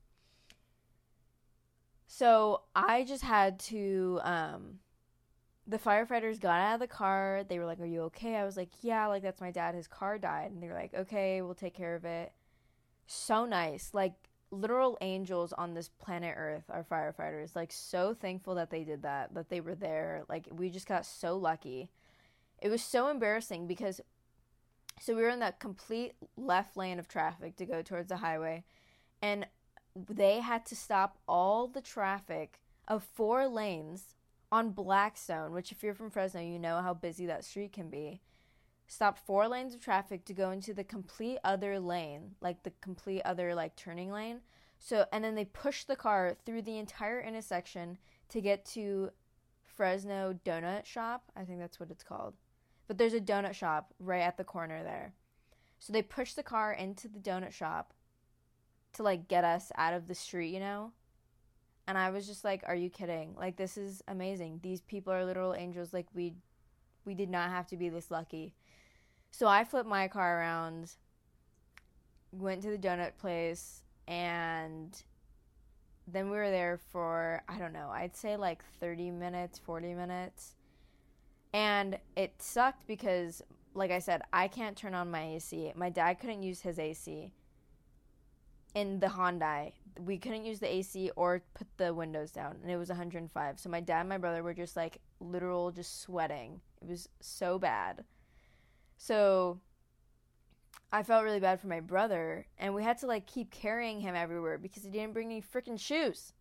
So 2.07 2.63
i 2.77 3.03
just 3.03 3.25
had 3.25 3.59
to 3.59 4.21
um 4.23 4.79
the 5.67 5.79
firefighters 5.79 6.41
got 6.41 6.61
out 6.61 6.75
of 6.75 6.81
the 6.81 6.87
car. 6.87 7.45
They 7.49 7.59
were 7.59 7.67
like 7.67 7.81
are 7.81 7.87
you 7.87 8.03
okay? 8.03 8.37
I 8.37 8.45
was 8.45 8.57
like 8.57 8.71
yeah 8.83 9.07
like 9.07 9.23
that's 9.23 9.41
my 9.41 9.51
dad. 9.51 9.75
His 9.75 9.87
car 9.87 10.19
died. 10.19 10.51
And 10.53 10.63
they 10.63 10.69
were 10.69 10.75
like 10.75 10.95
okay 10.95 11.43
we'll 11.43 11.55
take 11.55 11.75
care 11.75 11.95
of 11.95 12.05
it. 12.05 12.33
So 13.07 13.45
nice. 13.45 13.91
Like 13.93 14.15
literal 14.51 14.99
angels 15.01 15.53
on 15.55 15.75
this 15.75 15.89
planet 15.89 16.35
earth 16.37 16.65
are 16.69 16.85
firefighters. 16.85 17.57
Like 17.57 17.73
so 17.73 18.15
thankful 18.15 18.55
that 18.57 18.71
they 18.71 18.85
did 18.85 19.03
that 19.03 19.35
that 19.35 19.49
they 19.49 19.61
were 19.61 19.75
there. 19.75 20.25
Like 20.29 20.49
we 20.51 20.69
just 20.69 20.87
got 20.87 21.07
so 21.07 21.37
lucky. 21.37 21.91
It 22.61 22.69
was 22.69 22.83
so 22.83 23.09
embarrassing 23.09 23.67
because 23.67 24.01
so 25.01 25.17
we 25.17 25.23
were 25.23 25.31
in 25.31 25.41
that 25.41 25.59
complete 25.59 26.13
left 26.37 26.77
lane 26.77 26.99
of 26.99 27.09
traffic 27.09 27.57
to 27.57 27.67
go 27.67 27.83
towards 27.83 28.09
the 28.09 28.19
highway, 28.19 28.63
and 29.21 29.47
they 29.97 30.41
had 30.41 30.65
to 30.67 30.77
stop 30.77 31.19
all 31.27 31.67
the 31.67 31.81
traffic 31.81 32.61
of 32.87 33.03
four 33.03 33.49
lanes 33.49 34.15
on 34.53 34.71
Blackstone, 34.71 35.53
which, 35.53 35.73
if 35.73 35.83
you're 35.83 35.95
from 35.95 36.11
Fresno, 36.11 36.43
you 36.43 36.59
know 36.59 36.81
how 36.83 36.93
busy 36.95 37.27
that 37.27 37.45
street 37.45 37.73
can 37.73 37.89
be. 37.89 38.21
Stop 38.87 39.19
four 39.19 39.49
lanes 39.49 39.75
of 39.75 39.81
traffic 39.81 40.27
to 40.27 40.35
go 40.35 40.51
into 40.51 40.75
the 40.75 40.85
complete 40.85 41.39
other 41.43 41.81
lane, 41.81 42.37
like 42.43 42.63
the 42.63 42.73
complete 42.83 43.23
other 43.23 43.55
like 43.55 43.75
turning 43.75 44.13
lane. 44.13 44.41
So, 44.79 45.07
and 45.13 45.25
then 45.25 45.35
they 45.35 45.47
push 45.47 45.85
the 45.85 45.97
car 45.97 46.37
through 46.45 46.63
the 46.63 46.77
entire 46.77 47.21
intersection 47.21 47.97
to 48.29 48.41
get 48.43 48.67
to 48.67 49.11
Fresno 49.63 50.39
Donut 50.45 50.85
Shop. 50.85 51.33
I 51.35 51.45
think 51.45 51.59
that's 51.59 51.81
what 51.81 51.91
it's 51.91 52.05
called. 52.05 52.35
But 52.87 52.99
there's 52.99 53.15
a 53.15 53.21
donut 53.21 53.55
shop 53.55 53.95
right 53.99 54.21
at 54.21 54.37
the 54.37 54.45
corner 54.45 54.83
there. 54.83 55.15
So 55.79 55.93
they 55.93 56.03
push 56.03 56.35
the 56.35 56.43
car 56.43 56.73
into 56.73 57.09
the 57.09 57.19
donut 57.19 57.53
shop 57.53 57.95
to 58.95 59.03
like 59.03 59.29
get 59.29 59.45
us 59.45 59.73
out 59.79 59.95
of 59.95 60.09
the 60.09 60.15
street, 60.15 60.53
you 60.53 60.61
know? 60.61 60.93
And 61.87 61.99
I 61.99 62.11
was 62.11 62.27
just 62.27 62.45
like, 62.45 62.63
are 62.67 62.77
you 62.77 62.91
kidding? 62.91 63.35
Like 63.37 63.57
this 63.57 63.77
is 63.77 64.03
amazing. 64.09 64.61
These 64.63 64.81
people 64.83 65.13
are 65.13 65.25
literal 65.25 65.55
angels 65.55 65.93
like 65.93 66.07
we 66.15 66.35
we 67.05 67.15
did 67.15 67.31
not 67.31 67.51
have 67.51 67.67
to 67.69 67.77
be 67.77 67.89
this 67.89 68.11
lucky. 68.11 68.55
So 69.31 69.49
I 69.49 69.65
flipped 69.65 69.89
my 69.89 70.09
car 70.09 70.39
around, 70.39 70.93
went 72.31 72.63
to 72.63 72.71
the 72.71 72.79
donut 72.79 73.17
place 73.19 73.83
and 74.07 75.03
then 76.07 76.31
we 76.31 76.37
were 76.37 76.51
there 76.51 76.79
for 76.91 77.43
I 77.49 77.59
don't 77.59 77.73
know, 77.73 77.91
I'd 77.93 78.17
say 78.17 78.37
like 78.37 78.63
30 78.81 79.11
minutes, 79.11 79.59
40 79.59 79.95
minutes. 79.95 80.55
And 81.53 81.99
it 82.17 82.41
sucked 82.41 82.87
because, 82.87 83.43
like 83.75 83.91
I 83.91 83.99
said, 83.99 84.23
I 84.33 84.49
can't 84.49 84.77
turn 84.77 84.95
on 84.95 85.11
my 85.11 85.35
AC. 85.35 85.73
My 85.77 85.91
dad 85.91 86.15
couldn't 86.15 86.43
use 86.43 86.63
his 86.63 86.79
AC 86.79 87.31
in 88.75 89.01
the 89.01 89.09
Hyundai. 89.09 89.73
We 89.99 90.19
couldn't 90.19 90.45
use 90.45 90.59
the 90.59 90.73
AC 90.73 91.11
or 91.17 91.43
put 91.55 91.67
the 91.77 91.93
windows 91.93 92.33
down, 92.33 92.57
and 92.63 92.71
it 92.71 92.77
was 92.77 92.89
105. 92.89 93.61
So 93.61 93.69
my 93.69 93.81
dad 93.81 94.01
and 94.01 94.09
my 94.09 94.19
brother 94.19 94.43
were 94.43 94.55
just 94.55 94.77
like 94.77 94.99
literal, 95.21 95.71
just 95.71 96.01
sweating. 96.01 96.61
It 96.81 96.89
was 96.89 97.09
so 97.21 97.59
bad. 97.59 98.05
So 98.97 99.61
I 100.93 101.03
felt 101.03 101.25
really 101.25 101.41
bad 101.41 101.61
for 101.61 101.69
my 101.69 101.81
brother, 101.81 102.47
and 102.59 102.75
we 102.75 102.83
had 102.83 102.99
to 102.99 103.07
like 103.07 103.27
keep 103.27 103.51
carrying 103.51 104.01
him 104.01 104.15
everywhere 104.15 104.59
because 104.59 104.83
he 104.83 104.91
didn't 104.91 105.15
bring 105.15 105.31
any 105.31 105.43
freaking 105.43 105.79
shoes. 105.79 106.33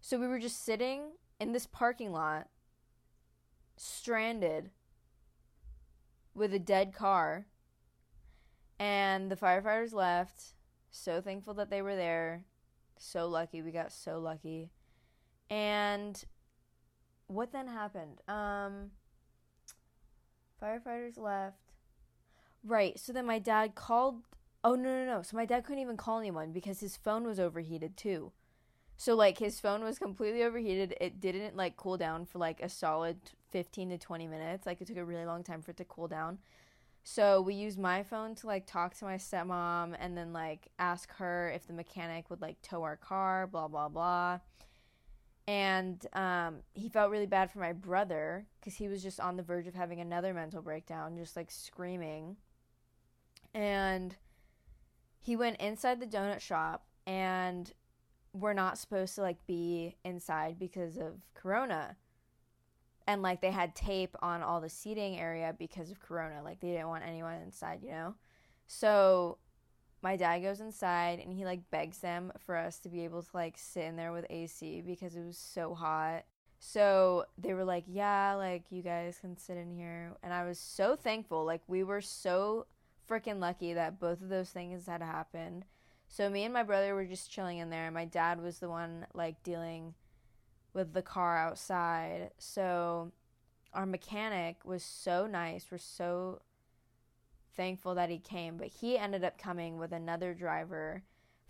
So 0.00 0.18
we 0.18 0.26
were 0.26 0.38
just 0.38 0.64
sitting 0.64 1.12
in 1.40 1.52
this 1.52 1.66
parking 1.66 2.12
lot 2.12 2.48
stranded 3.76 4.70
with 6.34 6.54
a 6.54 6.58
dead 6.58 6.92
car. 6.92 7.46
And 8.78 9.28
the 9.28 9.36
firefighters 9.36 9.92
left. 9.92 10.54
So 10.98 11.20
thankful 11.20 11.54
that 11.54 11.70
they 11.70 11.80
were 11.80 11.96
there. 11.96 12.42
So 12.98 13.28
lucky. 13.28 13.62
We 13.62 13.70
got 13.70 13.92
so 13.92 14.18
lucky. 14.18 14.70
And 15.48 16.22
what 17.28 17.52
then 17.52 17.68
happened? 17.68 18.20
Um 18.28 18.90
firefighters 20.62 21.16
left. 21.16 21.56
Right. 22.64 22.98
So 22.98 23.12
then 23.12 23.26
my 23.26 23.38
dad 23.38 23.74
called 23.74 24.22
Oh 24.64 24.74
no 24.74 24.82
no 24.82 25.04
no. 25.04 25.22
So 25.22 25.36
my 25.36 25.46
dad 25.46 25.64
couldn't 25.64 25.82
even 25.82 25.96
call 25.96 26.18
anyone 26.18 26.52
because 26.52 26.80
his 26.80 26.96
phone 26.96 27.24
was 27.24 27.38
overheated 27.38 27.96
too. 27.96 28.32
So 28.96 29.14
like 29.14 29.38
his 29.38 29.60
phone 29.60 29.84
was 29.84 29.98
completely 29.98 30.42
overheated. 30.42 30.96
It 31.00 31.20
didn't 31.20 31.56
like 31.56 31.76
cool 31.76 31.96
down 31.96 32.26
for 32.26 32.40
like 32.40 32.60
a 32.60 32.68
solid 32.68 33.18
15 33.50 33.90
to 33.90 33.98
20 33.98 34.26
minutes. 34.26 34.66
Like 34.66 34.80
it 34.80 34.88
took 34.88 34.96
a 34.96 35.04
really 35.04 35.24
long 35.24 35.44
time 35.44 35.62
for 35.62 35.70
it 35.70 35.76
to 35.76 35.84
cool 35.84 36.08
down. 36.08 36.38
So 37.10 37.40
we 37.40 37.54
used 37.54 37.78
my 37.78 38.02
phone 38.02 38.34
to 38.34 38.46
like 38.46 38.66
talk 38.66 38.94
to 38.98 39.06
my 39.06 39.14
stepmom 39.16 39.96
and 39.98 40.14
then 40.14 40.34
like 40.34 40.68
ask 40.78 41.10
her 41.14 41.50
if 41.54 41.66
the 41.66 41.72
mechanic 41.72 42.28
would 42.28 42.42
like 42.42 42.60
tow 42.60 42.82
our 42.82 42.96
car, 42.96 43.46
blah 43.46 43.66
blah 43.66 43.88
blah. 43.88 44.40
And 45.46 46.06
um, 46.12 46.56
he 46.74 46.90
felt 46.90 47.10
really 47.10 47.24
bad 47.24 47.50
for 47.50 47.60
my 47.60 47.72
brother 47.72 48.44
because 48.60 48.74
he 48.74 48.88
was 48.88 49.02
just 49.02 49.20
on 49.20 49.38
the 49.38 49.42
verge 49.42 49.66
of 49.66 49.74
having 49.74 50.00
another 50.00 50.34
mental 50.34 50.60
breakdown, 50.60 51.16
just 51.16 51.34
like 51.34 51.50
screaming. 51.50 52.36
And 53.54 54.14
he 55.18 55.34
went 55.34 55.56
inside 55.62 56.00
the 56.00 56.06
donut 56.06 56.40
shop 56.40 56.84
and 57.06 57.72
we're 58.34 58.52
not 58.52 58.76
supposed 58.76 59.14
to 59.14 59.22
like 59.22 59.46
be 59.46 59.96
inside 60.04 60.58
because 60.58 60.98
of 60.98 61.22
corona 61.32 61.96
and 63.08 63.22
like 63.22 63.40
they 63.40 63.50
had 63.50 63.74
tape 63.74 64.14
on 64.22 64.42
all 64.42 64.60
the 64.60 64.68
seating 64.68 65.18
area 65.18 65.52
because 65.58 65.90
of 65.90 65.98
corona 65.98 66.40
like 66.44 66.60
they 66.60 66.68
didn't 66.68 66.88
want 66.88 67.02
anyone 67.04 67.40
inside 67.42 67.80
you 67.82 67.90
know 67.90 68.14
so 68.68 69.38
my 70.02 70.16
dad 70.16 70.40
goes 70.40 70.60
inside 70.60 71.18
and 71.18 71.32
he 71.32 71.44
like 71.44 71.70
begs 71.70 71.98
them 71.98 72.32
for 72.38 72.56
us 72.56 72.78
to 72.80 72.88
be 72.88 73.04
able 73.04 73.22
to 73.22 73.30
like 73.34 73.58
sit 73.58 73.84
in 73.84 73.96
there 73.96 74.12
with 74.12 74.26
AC 74.30 74.82
because 74.82 75.16
it 75.16 75.24
was 75.24 75.36
so 75.36 75.74
hot. 75.74 76.24
So 76.60 77.24
they 77.36 77.54
were 77.54 77.64
like, 77.64 77.84
"Yeah, 77.86 78.34
like 78.34 78.64
you 78.70 78.82
guys 78.82 79.18
can 79.20 79.36
sit 79.36 79.56
in 79.56 79.72
here." 79.72 80.14
And 80.22 80.32
I 80.32 80.44
was 80.44 80.58
so 80.58 80.96
thankful. 80.96 81.44
Like 81.44 81.62
we 81.66 81.82
were 81.82 82.00
so 82.00 82.66
freaking 83.08 83.40
lucky 83.40 83.72
that 83.74 83.98
both 84.00 84.22
of 84.22 84.28
those 84.28 84.50
things 84.50 84.86
had 84.86 85.02
happened. 85.02 85.64
So 86.08 86.30
me 86.30 86.44
and 86.44 86.54
my 86.54 86.62
brother 86.62 86.94
were 86.94 87.04
just 87.04 87.30
chilling 87.30 87.58
in 87.58 87.70
there. 87.70 87.90
My 87.90 88.04
dad 88.04 88.40
was 88.40 88.58
the 88.58 88.68
one 88.68 89.06
like 89.14 89.42
dealing 89.42 89.94
with 90.78 90.94
the 90.94 91.02
car 91.02 91.36
outside. 91.36 92.30
So 92.38 93.10
our 93.74 93.84
mechanic 93.84 94.64
was 94.64 94.84
so 94.84 95.26
nice. 95.26 95.66
We're 95.70 95.78
so 95.78 96.40
thankful 97.56 97.96
that 97.96 98.08
he 98.08 98.18
came, 98.18 98.56
but 98.56 98.68
he 98.68 98.96
ended 98.96 99.24
up 99.24 99.36
coming 99.36 99.76
with 99.76 99.92
another 99.92 100.34
driver, 100.34 101.02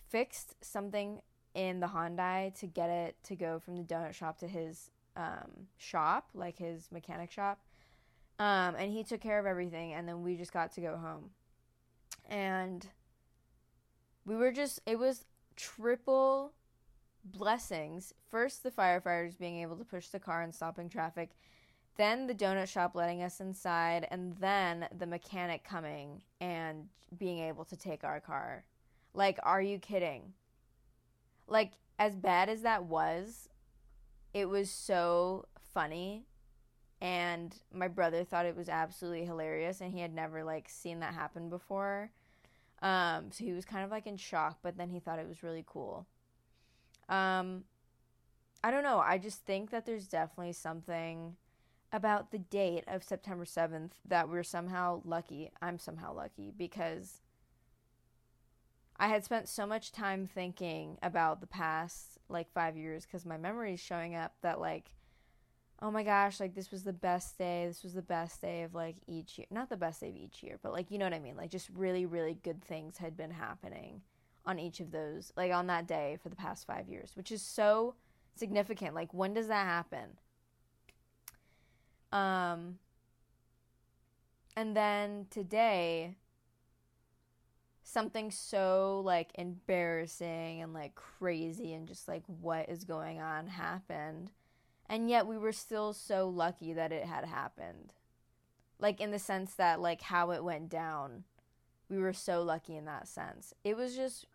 fixed 0.09 0.55
something 0.65 1.21
in 1.55 1.81
the 1.81 1.89
Hyundai 1.89 2.59
to 2.59 2.67
get 2.67 2.89
it 2.89 3.17
to 3.25 3.37
go 3.37 3.59
from 3.59 3.77
the 3.77 3.83
donut 3.83 4.15
shop 4.15 4.39
to 4.39 4.49
his 4.49 4.91
um, 5.15 5.69
shop, 5.77 6.31
like 6.33 6.57
his 6.57 6.89
mechanic 6.91 7.31
shop. 7.31 7.61
Um, 8.39 8.77
and 8.79 8.91
he 8.91 9.05
took 9.05 9.21
care 9.21 9.39
of 9.39 9.45
everything, 9.45 9.93
and 9.93 10.09
then 10.09 10.23
we 10.23 10.37
just 10.37 10.53
got 10.53 10.73
to 10.73 10.81
go 10.81 10.97
home. 10.97 11.31
And 12.31 12.87
we 14.25 14.37
were 14.37 14.53
just 14.53 14.81
it 14.87 14.99
was 14.99 15.27
triple 15.55 16.53
blessings. 17.33 18.13
First, 18.31 18.63
the 18.63 18.71
firefighters 18.71 19.39
being 19.39 19.61
able 19.63 19.77
to 19.77 19.85
push 19.85 20.09
the 20.09 20.21
car 20.21 20.43
and 20.43 20.55
stopping 20.55 20.89
traffic, 20.89 21.31
then 21.97 22.27
the 22.27 22.35
donut 22.35 22.69
shop 22.69 22.95
letting 22.95 23.23
us 23.23 23.41
inside, 23.41 24.07
and 24.11 24.37
then 24.37 24.89
the 24.97 25.07
mechanic 25.07 25.65
coming 25.65 26.23
and 26.41 26.89
being 27.19 27.39
able 27.39 27.65
to 27.65 27.77
take 27.77 28.05
our 28.05 28.21
car. 28.21 28.65
Like, 29.15 29.39
are 29.43 29.63
you 29.63 29.79
kidding? 29.79 30.35
Like, 31.47 31.73
as 31.99 32.15
bad 32.15 32.49
as 32.49 32.63
that 32.63 32.85
was, 32.85 33.49
it 34.33 34.49
was 34.49 34.71
so 34.71 35.47
funny. 35.75 36.25
And 37.01 37.55
my 37.73 37.89
brother 37.89 38.25
thought 38.25 38.47
it 38.47 38.57
was 38.57 38.69
absolutely 38.69 39.25
hilarious, 39.25 39.81
and 39.81 39.93
he 39.93 40.01
had 40.01 40.15
never 40.15 40.45
like 40.45 40.69
seen 40.69 41.01
that 41.01 41.15
happen 41.15 41.49
before. 41.49 42.11
Um, 42.83 43.31
so 43.33 43.45
he 43.45 43.53
was 43.53 43.65
kind 43.65 43.85
of 43.85 43.91
like 43.91 44.07
in 44.07 44.17
shock, 44.17 44.59
but 44.63 44.77
then 44.77 44.91
he 44.91 45.01
thought 45.01 45.19
it 45.19 45.29
was 45.29 45.43
really 45.43 45.65
cool. 45.67 46.07
Um, 47.09 47.65
I 48.63 48.71
don't 48.71 48.83
know. 48.83 48.99
I 48.99 49.19
just 49.19 49.45
think 49.45 49.71
that 49.71 49.87
there's 49.87 50.09
definitely 50.09 50.53
something 50.53 51.37
about 51.93 52.31
the 52.31 52.39
date 52.39 52.85
of 52.87 53.03
September 53.03 53.45
7th 53.45 53.93
that 54.07 54.29
we're 54.29 54.43
somehow 54.43 55.01
lucky. 55.05 55.51
I'm 55.63 55.79
somehow 55.79 56.15
lucky 56.15 56.53
because 56.57 57.23
I 58.97 59.09
had 59.09 59.25
spent 59.25 59.49
so 59.49 59.67
much 59.67 59.93
time 59.93 60.27
thinking 60.27 60.99
about 61.03 61.41
the 61.41 61.47
past 61.47 62.19
like 62.29 62.53
5 62.53 62.77
years 62.77 63.07
cuz 63.07 63.25
my 63.25 63.39
memory 63.39 63.75
is 63.75 63.81
showing 63.81 64.15
up 64.15 64.35
that 64.43 64.61
like 64.61 64.91
oh 65.81 65.93
my 65.93 66.03
gosh, 66.03 66.41
like 66.41 66.55
this 66.55 66.73
was 66.73 66.83
the 66.83 66.93
best 66.93 67.39
day. 67.39 67.65
This 67.67 67.85
was 67.85 67.95
the 67.95 68.03
best 68.03 68.41
day 68.41 68.65
of 68.65 68.75
like 68.75 68.97
each 69.07 69.39
year. 69.39 69.47
Not 69.51 69.69
the 69.69 69.77
best 69.77 70.01
day 70.01 70.09
of 70.09 70.17
each 70.17 70.43
year, 70.43 70.59
but 70.61 70.73
like 70.73 70.91
you 70.91 70.99
know 70.99 71.07
what 71.07 71.15
I 71.15 71.21
mean? 71.21 71.37
Like 71.37 71.51
just 71.51 71.71
really 71.71 72.05
really 72.05 72.35
good 72.35 72.63
things 72.63 72.99
had 72.99 73.17
been 73.17 73.31
happening 73.31 74.03
on 74.49 74.59
each 74.59 74.81
of 74.81 74.91
those 74.91 75.31
like 75.37 75.53
on 75.53 75.69
that 75.69 75.87
day 75.87 76.19
for 76.23 76.31
the 76.31 76.37
past 76.37 76.67
5 76.67 76.89
years, 76.89 77.13
which 77.15 77.31
is 77.31 77.43
so 77.43 77.95
significant. 78.35 78.95
Like 78.95 79.13
when 79.15 79.35
does 79.35 79.49
that 79.49 79.67
happen? 79.67 80.17
Um, 82.11 82.79
and 84.57 84.77
then 84.77 85.27
today, 85.31 86.17
something 87.85 88.31
so 88.31 89.03
like 89.05 89.31
embarrassing 89.37 90.61
and 90.63 90.75
like 90.75 90.95
crazy 90.95 91.73
and 91.75 91.87
just 91.87 92.09
like 92.09 92.23
what 92.27 92.69
is 92.69 92.85
going 92.85 93.21
on 93.21 93.47
happened. 93.47 94.31
And 94.89 95.11
yet 95.11 95.27
we 95.27 95.37
were 95.37 95.53
still 95.53 95.93
so 95.93 96.29
lucky 96.29 96.73
that 96.73 96.93
it 96.93 97.05
had 97.05 97.25
happened. 97.25 97.93
Like 98.79 99.01
in 99.01 99.11
the 99.11 99.19
sense 99.19 99.55
that 99.55 99.81
like 99.81 100.03
how 100.03 100.31
it 100.31 100.43
went 100.43 100.69
down. 100.69 101.25
We 101.91 101.99
were 101.99 102.13
so 102.13 102.43
lucky 102.43 102.77
in 102.77 102.85
that 102.85 103.09
sense. 103.09 103.55
It 103.65 103.77
was 103.77 103.97
just 103.97 104.27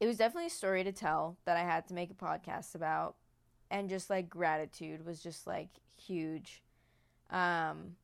it 0.00 0.06
was 0.06 0.16
definitely 0.16 0.46
a 0.46 0.50
story 0.50 0.84
to 0.84 0.92
tell 0.92 1.36
that 1.44 1.56
I 1.56 1.62
had 1.62 1.86
to 1.88 1.94
make 1.94 2.10
a 2.10 2.14
podcast 2.14 2.74
about 2.74 3.16
and 3.70 3.88
just 3.88 4.10
like 4.10 4.28
gratitude 4.28 5.04
was 5.04 5.22
just 5.22 5.46
like 5.46 5.68
huge. 5.96 6.62
Um, 7.30 7.96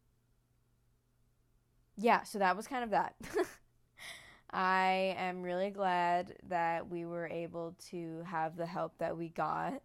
yeah, 1.96 2.22
so 2.22 2.38
that 2.38 2.56
was 2.56 2.66
kind 2.66 2.84
of 2.84 2.90
that. 2.90 3.14
I 4.52 5.14
am 5.16 5.42
really 5.42 5.70
glad 5.70 6.34
that 6.48 6.88
we 6.88 7.04
were 7.04 7.28
able 7.28 7.76
to 7.90 8.22
have 8.26 8.56
the 8.56 8.66
help 8.66 8.98
that 8.98 9.16
we 9.16 9.28
got. 9.28 9.80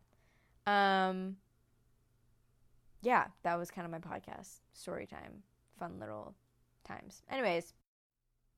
Um, 0.65 1.37
yeah, 3.01 3.25
that 3.43 3.59
was 3.59 3.69
kind 3.69 3.85
of 3.85 3.91
my 3.91 3.99
podcast 3.99 4.59
story 4.73 5.05
time, 5.05 5.43
fun 5.77 5.99
little 5.99 6.33
times. 6.83 7.21
Anyways, 7.29 7.73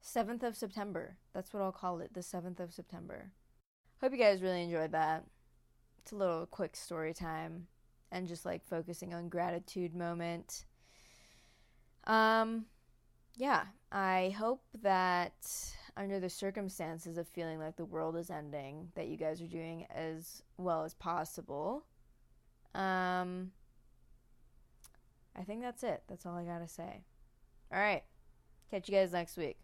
7th 0.03 0.43
of 0.43 0.55
September. 0.55 1.17
That's 1.33 1.53
what 1.53 1.63
I'll 1.63 1.71
call 1.71 1.99
it, 1.99 2.13
the 2.13 2.21
7th 2.21 2.59
of 2.59 2.73
September. 2.73 3.31
Hope 4.01 4.11
you 4.11 4.17
guys 4.17 4.41
really 4.41 4.63
enjoyed 4.63 4.91
that. 4.91 5.25
It's 5.99 6.11
a 6.11 6.15
little 6.15 6.45
quick 6.45 6.75
story 6.75 7.13
time 7.13 7.67
and 8.11 8.27
just 8.27 8.45
like 8.45 8.63
focusing 8.65 9.13
on 9.13 9.29
gratitude 9.29 9.95
moment. 9.95 10.65
Um 12.05 12.65
yeah, 13.35 13.65
I 13.91 14.33
hope 14.37 14.63
that 14.81 15.35
under 15.95 16.19
the 16.19 16.29
circumstances 16.29 17.17
of 17.17 17.27
feeling 17.27 17.59
like 17.59 17.75
the 17.75 17.85
world 17.85 18.15
is 18.15 18.29
ending 18.29 18.89
that 18.95 19.07
you 19.07 19.17
guys 19.17 19.41
are 19.41 19.47
doing 19.47 19.85
as 19.93 20.41
well 20.57 20.83
as 20.83 20.93
possible. 20.93 21.85
Um 22.73 23.51
I 25.35 25.43
think 25.43 25.61
that's 25.61 25.83
it. 25.83 26.03
That's 26.07 26.25
all 26.25 26.35
I 26.35 26.43
got 26.43 26.59
to 26.59 26.67
say. 26.67 27.03
All 27.71 27.79
right. 27.79 28.03
Catch 28.71 28.89
you 28.89 28.95
guys 28.95 29.11
next 29.11 29.37
week. 29.37 29.57